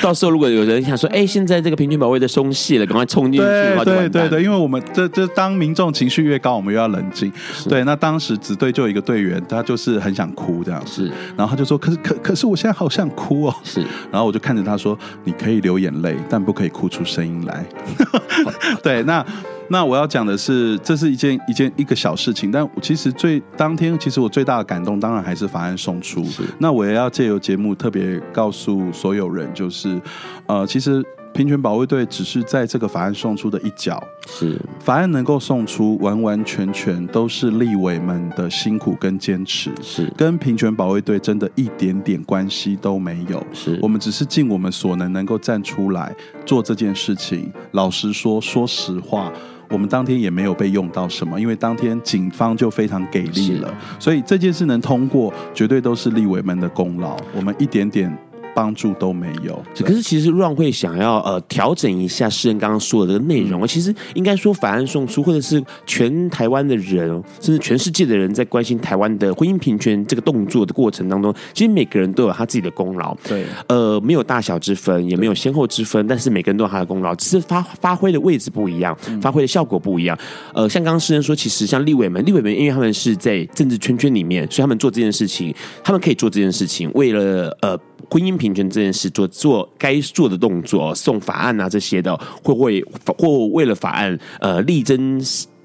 [0.00, 3.46] 到时候如果有人想说，哎，现在这个平均保卫的松懈了，赶快冲进去
[3.84, 7.32] 对对对，因为我们这这当民众情绪越高，我们越要冷静。
[7.68, 17.64] 对，那当时子队就有一个队员，他就是很想哭这样子，是然后他就说：“可是可可是我现在好想哭哦。”是，然后我就看着他说：“你可以流眼泪，但不可以哭出声音来。
[18.82, 19.24] ”对，那
[19.68, 26.24] 那我要讲的是，这是一件一件一个小事情，但其实最当天，其实我最大的感动，当然还是法案送出。
[26.58, 30.00] 那我也要借由节目特别告诉所有人，就是
[30.46, 31.04] 呃，其实。
[31.36, 43.44] 平权保卫队只是在这个法案送出的一角，是法案能够送出，完完全全都是立委们的辛苦跟坚持，是跟平权保卫队真的一点点关系都没有。
[43.52, 47.52] 是我们只是尽我们所能，能够站出来做这件事情。
[47.72, 49.30] 老实说，说实话，
[49.68, 57.14] 我们当天也没有被用到什么，因为当天警方就非常给力了，所以这件事能通过，绝对都是立委们的功劳。
[57.34, 58.16] 我们一点点。
[58.56, 73.14] 帮助都没有，可是其实 run 会想要呃调整一下诗人刚刚说的这个内容，其实应该说法案送出，或者是全台湾的人，甚至全世界的人在关心台湾的婚姻平权这个动作的过程当中，其实每个人都有他自己的功劳。
[73.28, 80.18] 对，呃，没有大小之分，也没有先后之分，但是每个人都有他的功劳，只是发发挥的位置不一样，发挥的效果不一样。
[80.54, 85.54] 呃，像刚刚诗人说，其实像立委们，立委们因为他们是在政治圈圈里面，所以他们做这件事情，
[85.84, 87.78] 他们可以做这件事情，为了呃。
[88.10, 92.84] 婚姻平权这件事做做该做的动作，送法案啊这些的，会为
[93.18, 95.20] 或为了法案呃力争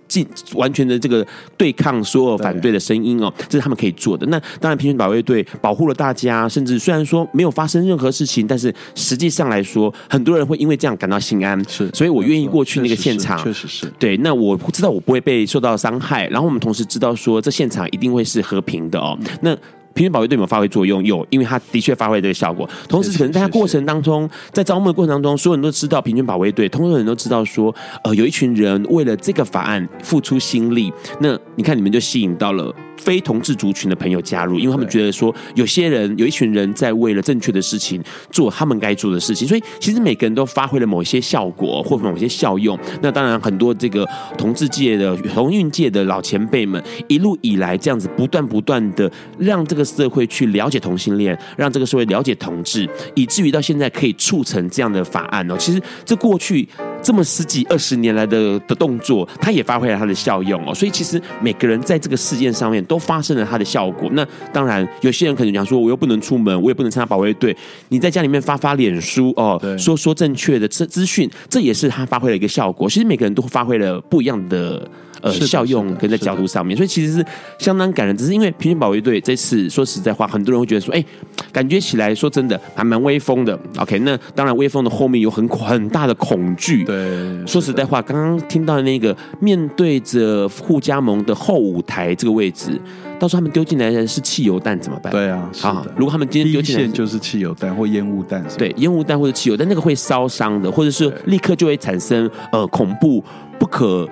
[0.08, 4.28] 尽完全的这个对抗所有反对的声音哦，这是他们可以做的。
[4.28, 11.58] 那当然，平权保卫队保护了大家，甚至虽然说没有发生任何事情，但是实际上来说，很多人会因为这样感到心安。
[11.70, 13.86] 是，所以我愿意过去那个现场，确实是。
[13.86, 19.18] 是对，那我知道我不会被受到伤害，然后我们同时知道说这现场一定会是和平的哦。
[19.42, 19.58] 那。
[19.94, 21.04] 平均保卫队有没有发挥作用？
[21.04, 22.70] 有，因为他的确发挥这个效果。
[22.88, 27.74] 同时，可能在他过程当中，在招募的过程当中，所有人都知道平均保卫队，通常人都知道说，
[28.04, 30.92] 呃，有一群人为了这个法案付出心力。
[31.20, 38.02] 那你看，你们就吸引到了非同志族群的朋友加入，因为他们觉得说，有些人有一群人在为了正确的事情
[38.32, 42.80] 做他们该做的事情，所以其实每个人都发挥了某些效果或某些效用。
[43.02, 44.08] 那当然，很多这个
[44.38, 49.81] 同志界的同运界的老前辈们，一路以来这样子不断不断的让这个。
[49.84, 55.56] 社会去了解同性恋，让这个社会了解同志，以至于到现在可以促成这样的法案哦。
[55.58, 56.68] 其实这过去
[57.02, 60.74] 这么十几二十年来的的动作，它也发挥了它的效用哦。
[60.74, 64.10] 所以其实每个人在这个事件上面都发生了它的效果。
[64.14, 67.56] 那当然，有些人可能讲说，我又不能出门，我也不能参加保卫队。
[67.90, 72.90] 你在家里面发发脸书哦，说说正确的资资讯，这也是他发挥了一个效果。
[72.90, 74.88] 其实每个人都发挥了不一样的。
[75.22, 77.26] 呃，效用跟在角度上面，所以其实是
[77.60, 78.16] 相当感人。
[78.18, 81.04] 只是因为平均保卫队这次说实在话，很多人会觉得说，哎，
[81.52, 83.58] 感觉起来说真的还蛮威风的。
[83.78, 86.84] OK，那当然威风的后面有很很大的恐惧。
[86.84, 92.80] 对，说实在话，刚刚听到的那个面对着护加盟的后舞台这个位置，
[93.20, 95.12] 到时候他们丢进来的是汽油弹怎么办？
[95.12, 103.24] 对啊，好，如果他们今天丢进来就是汽油弹或烟雾弹，对，烟雾弹或者汽油弹，那个会烧伤的，或者是立刻就会产生呃恐怖
[103.60, 104.08] 不可。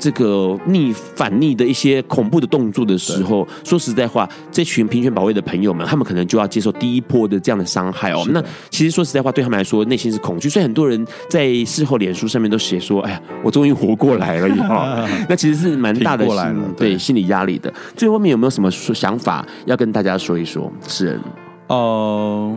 [0.00, 8.26] 这个逆反逆的一些恐怖的动作的时候，说实在话，这群平权保卫的朋友们，他们可能就要接受第一波的这样的伤害哦。
[8.30, 10.48] 那其实说实在话，对他们来说，内心是恐惧。
[10.48, 17.72] 所以很多人在事后脸书上面都写说：“哎呀，我终于活过来了。”哈， 那其实是蛮大的心对心理压力的。
[17.94, 20.72] 最后面有没有什么想法要跟大家说一说？
[20.88, 21.20] 是
[21.68, 22.56] 哦。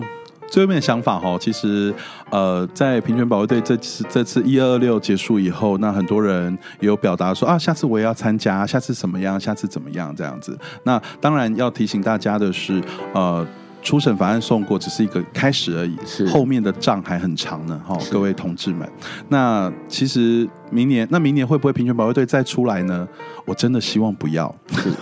[0.54, 1.92] 最后面的想法哈，其实
[2.30, 10.56] 呃，在平权保卫队这次这次一二二六结束以后，那很多人也有表达说啊，下次我也要参加，下次怎么样，下次怎么样这样子。
[10.84, 12.80] 那当然要提醒大家的是，
[13.16, 13.44] 呃，
[13.82, 18.88] 初审法案送过只是一个开始而已，是后面的仗还很长呢哈，各位同志们。
[19.30, 23.08] 那其实明年，那明年会不会平权保卫队再出来呢？
[23.46, 24.54] 我真的希望不要。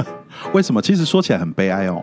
[0.53, 0.81] 为什么？
[0.81, 2.01] 其实说起来很悲哀哦。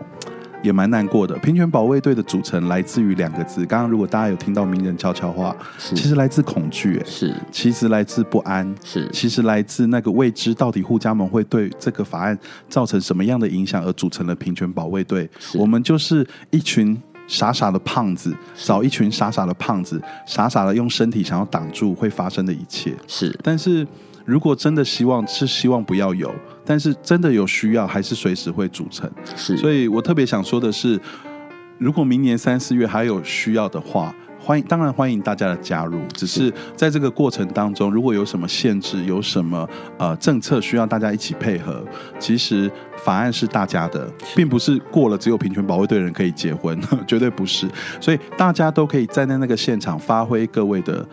[0.61, 1.35] 也蛮难过的。
[1.39, 12.37] 平权保卫队的组成来自于两个字，刚刚如果大家有听到名人悄悄话，其实来自恐惧，是，其实来自不安，是，其实来自那个未知到底护家盟会对这个法案
[12.69, 15.29] 造成什么样的影响而组成了平权保卫队。
[15.53, 16.97] 我们就是一群。
[17.29, 22.91] 傻傻的胖子，找一群傻傻的胖子，傻傻的用身体想要挡住会发生的一切。
[23.05, 23.87] 是，但是
[24.29, 26.31] 如果真的希望是希望不要有，
[26.63, 29.09] 但是真的有需要，还是随时会组成。
[29.35, 30.99] 是，所以我特别想说的是，
[31.79, 34.13] 如果明年三四月还有需要的话。
[34.41, 35.99] 欢迎，当然欢迎大家的加入。
[36.13, 41.83] 只是在这个过程当中，如果有什么限制，有什么呃政策需要大家一起配合，
[42.17, 42.71] 其实
[43.03, 47.67] 法案是大家的，并不是过了只有平权保卫队的人可以结婚， 绝对不是。
[47.99, 51.05] 所以大家都可以站在那个现场，发挥各位的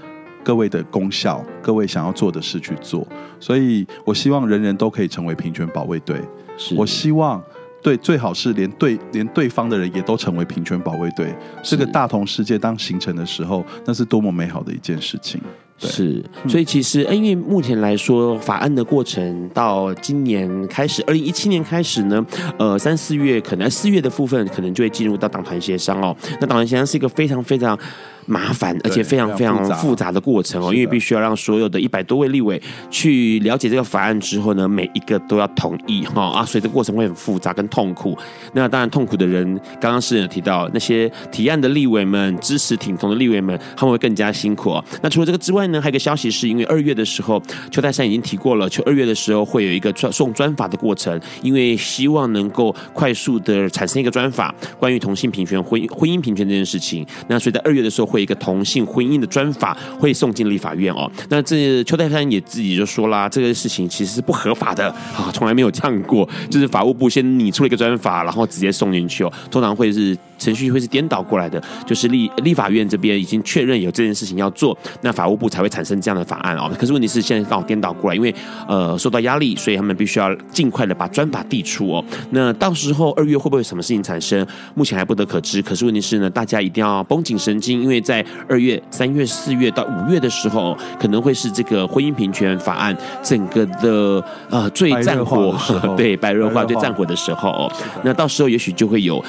[0.46, 3.04] 各位的功效，各位想要做的事去做。
[3.40, 6.20] 所以我希望人人都可以成为平权保卫队。
[6.56, 7.42] 是我希望。
[7.82, 11.32] 对，最好是连对连对方的人也都成为平权保卫队，
[11.62, 15.40] 这个大同世界当形成的时候，那是多么美好的一件事情。
[15.78, 22.26] 是，所以其实，因为目前来说，法案的过程到今年开始，二零一七年开始呢，
[22.58, 26.16] 呃，三四月可能四月的部分可能就会进入到党团协商哦。
[26.40, 27.78] 那党团协商是一个非常非常。
[28.26, 38.18] 麻烦而且非常非常复杂的过程哦，因为必须要让所有的一百多位立委去了解这个法案之后呢，每一个都要同意哈啊，所以这个过程会很复杂跟痛苦。
[38.52, 39.46] 那当然痛苦的人，
[39.80, 44.84] 刚刚诗人有提到那些提案的立委们、支持挺同的立委们，他们会更加辛苦哦。
[45.00, 47.40] 那除了这个之外呢，还有一个消息是因为二月的时候，
[47.70, 57.06] 邱泰山已经提过了，就二月的时候会有一个专送专法的过程，因为希望能够快速的产生一个专法，关于同性平权、婚婚姻平权这件事情。
[57.28, 58.15] 那所以在二月的时候会。
[58.20, 70.16] 一个同性婚姻的专法会送进立法院哦，那这邱泰山也自己就说啦，这个事情其实是不合法的啊， 从来没有这样过，就是法务部先拟出了一个专法，然后直接送进去哦，通常会是。
[70.38, 76.70] 程序会是颠倒过来的，就是立立法院这边已经确认有这件事情要做，那法务部才会产生这样的法案哦。
[76.78, 78.34] 可是问题是现在刚好颠倒过来，因为
[78.68, 82.04] 呃受到压力，所以他们必须要尽快的把专法递出哦。
[82.30, 84.46] 那到时候二月会不会有什么事情产生？
[84.74, 85.62] 目前还不得可知。
[85.62, 95.54] 可是问题是呢，大家一定要绷紧神经，因为在二月、三月、四月到五月的时候，可能会是这个婚姻平权法案整个的呃最战火，
[95.96, 97.72] 对，白热化最战火的时候哦。
[98.02, 99.24] 那到时候也许就会有。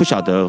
[0.00, 0.48] 不晓得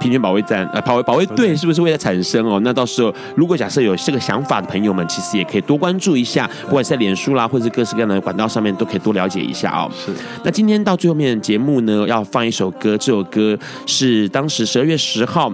[0.00, 2.58] 平均保卫战呃，保卫保卫队是不是会在产生哦？
[2.64, 9.88] 那到时候如果假设有这个想法的朋友们，其实也可以多关注一下，不管是在脸书啦，或者是各式各样的管道上面，都可以多了解一下哦。
[10.04, 10.12] 是。
[10.42, 13.56] 那今天到最后面的节目呢，要放一首歌，这首歌
[13.86, 15.52] 是当时十二月十号。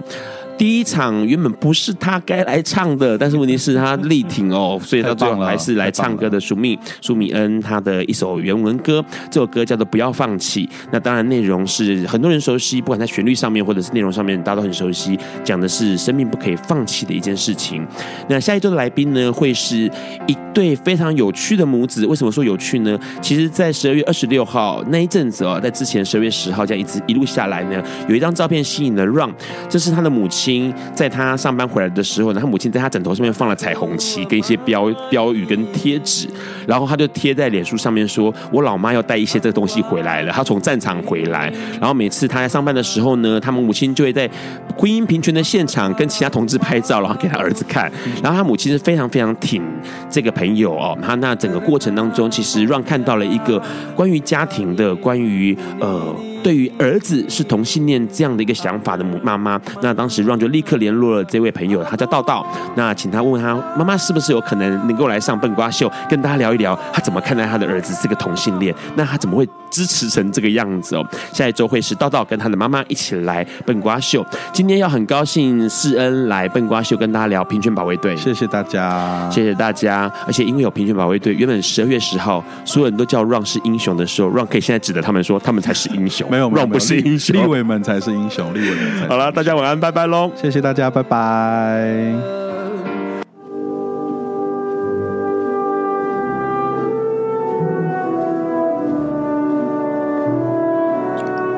[0.57, 6.39] 第一场原本不是他该来唱的，但是问题是他力挺哦，所以他最后还是来唱歌的。
[6.39, 10.65] 苏密苏米恩他的一首原文歌，这首歌叫做《不要放弃》。
[10.91, 17.85] 那当然内容是很多人熟悉，不管在旋律上面或者是内容上面，大家都很熟悉，讲的是生命不可以放弃的一件事情。
[18.29, 19.91] 那下一周的来宾呢，会是
[20.27, 22.05] 一对非常有趣的母子。
[22.05, 22.97] 为什么说有趣呢？
[23.21, 29.33] 其实，在十二月二十六号那一阵子哦，在之前十二月十号这样一直一路下来呢，有一张照片吸引了 Ron，
[29.67, 30.44] 这是他的母亲。
[30.93, 36.27] 在他上班回来的时候呢，他母亲在他枕头上面放了彩虹旗跟一些标标语跟贴纸，
[36.67, 44.29] 然后他就贴在脸书上面说：“我老妈要带一些这个东西回来了，她从战场回来。”然后每次他在上班的时候呢，他们母亲就会在
[44.77, 47.91] 婚姻平权的现场跟其他同志拍照，然后给他儿子看。
[48.21, 49.63] 然后他母亲是非常非常挺
[50.09, 50.97] 这个朋友哦。
[51.01, 53.61] 他那整个过程当中，其实让看到了一个
[53.95, 56.15] 关于家庭的，关于呃。
[56.45, 62.45] 对于儿子是同性恋这样的一个想法的母妈妈，那当时 Ron 就立刻联络了这位朋友，他叫道道。
[62.75, 71.03] 那请他问问他妈妈是不是有可能能够来上笨瓜秀，跟大家聊一聊他怎么看待他的儿子是个同性恋，那他怎么会支持成这个样子哦？
[71.33, 74.23] 下一周会是道道跟他的妈妈一起来笨瓜秀。
[74.53, 80.11] 今天要很高兴世恩来笨瓜秀跟大家聊平权保卫队，谢谢大家，谢谢大家。
[80.27, 86.29] 而且因为有平权保卫队，原本十二月十号所有人都叫 Ron 是英雄的时候，Ron 可以现在指着他们说，他们才是英雄。
[86.35, 89.07] 没有，让不是英雄，立委们才是英雄，立委们才是。
[89.07, 90.29] 好了，大家晚安，拜拜喽！
[90.35, 92.13] 谢谢大家，拜拜。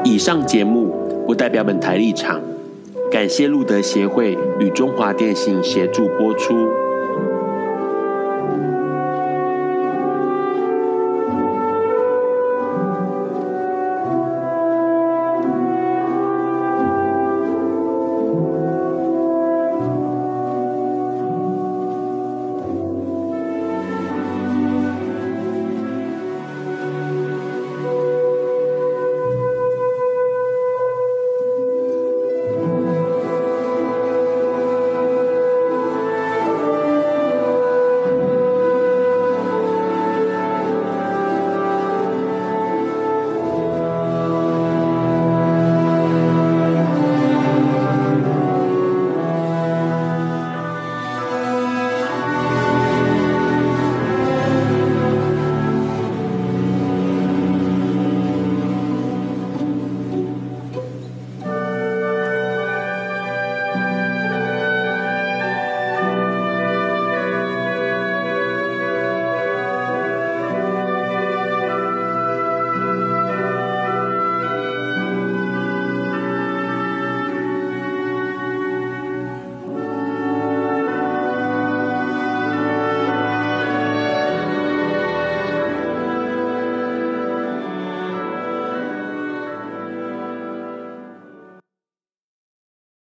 [0.04, 2.40] 以上节目不代表本台立场，
[3.12, 6.70] 感谢路德协会与中华电信协助播出。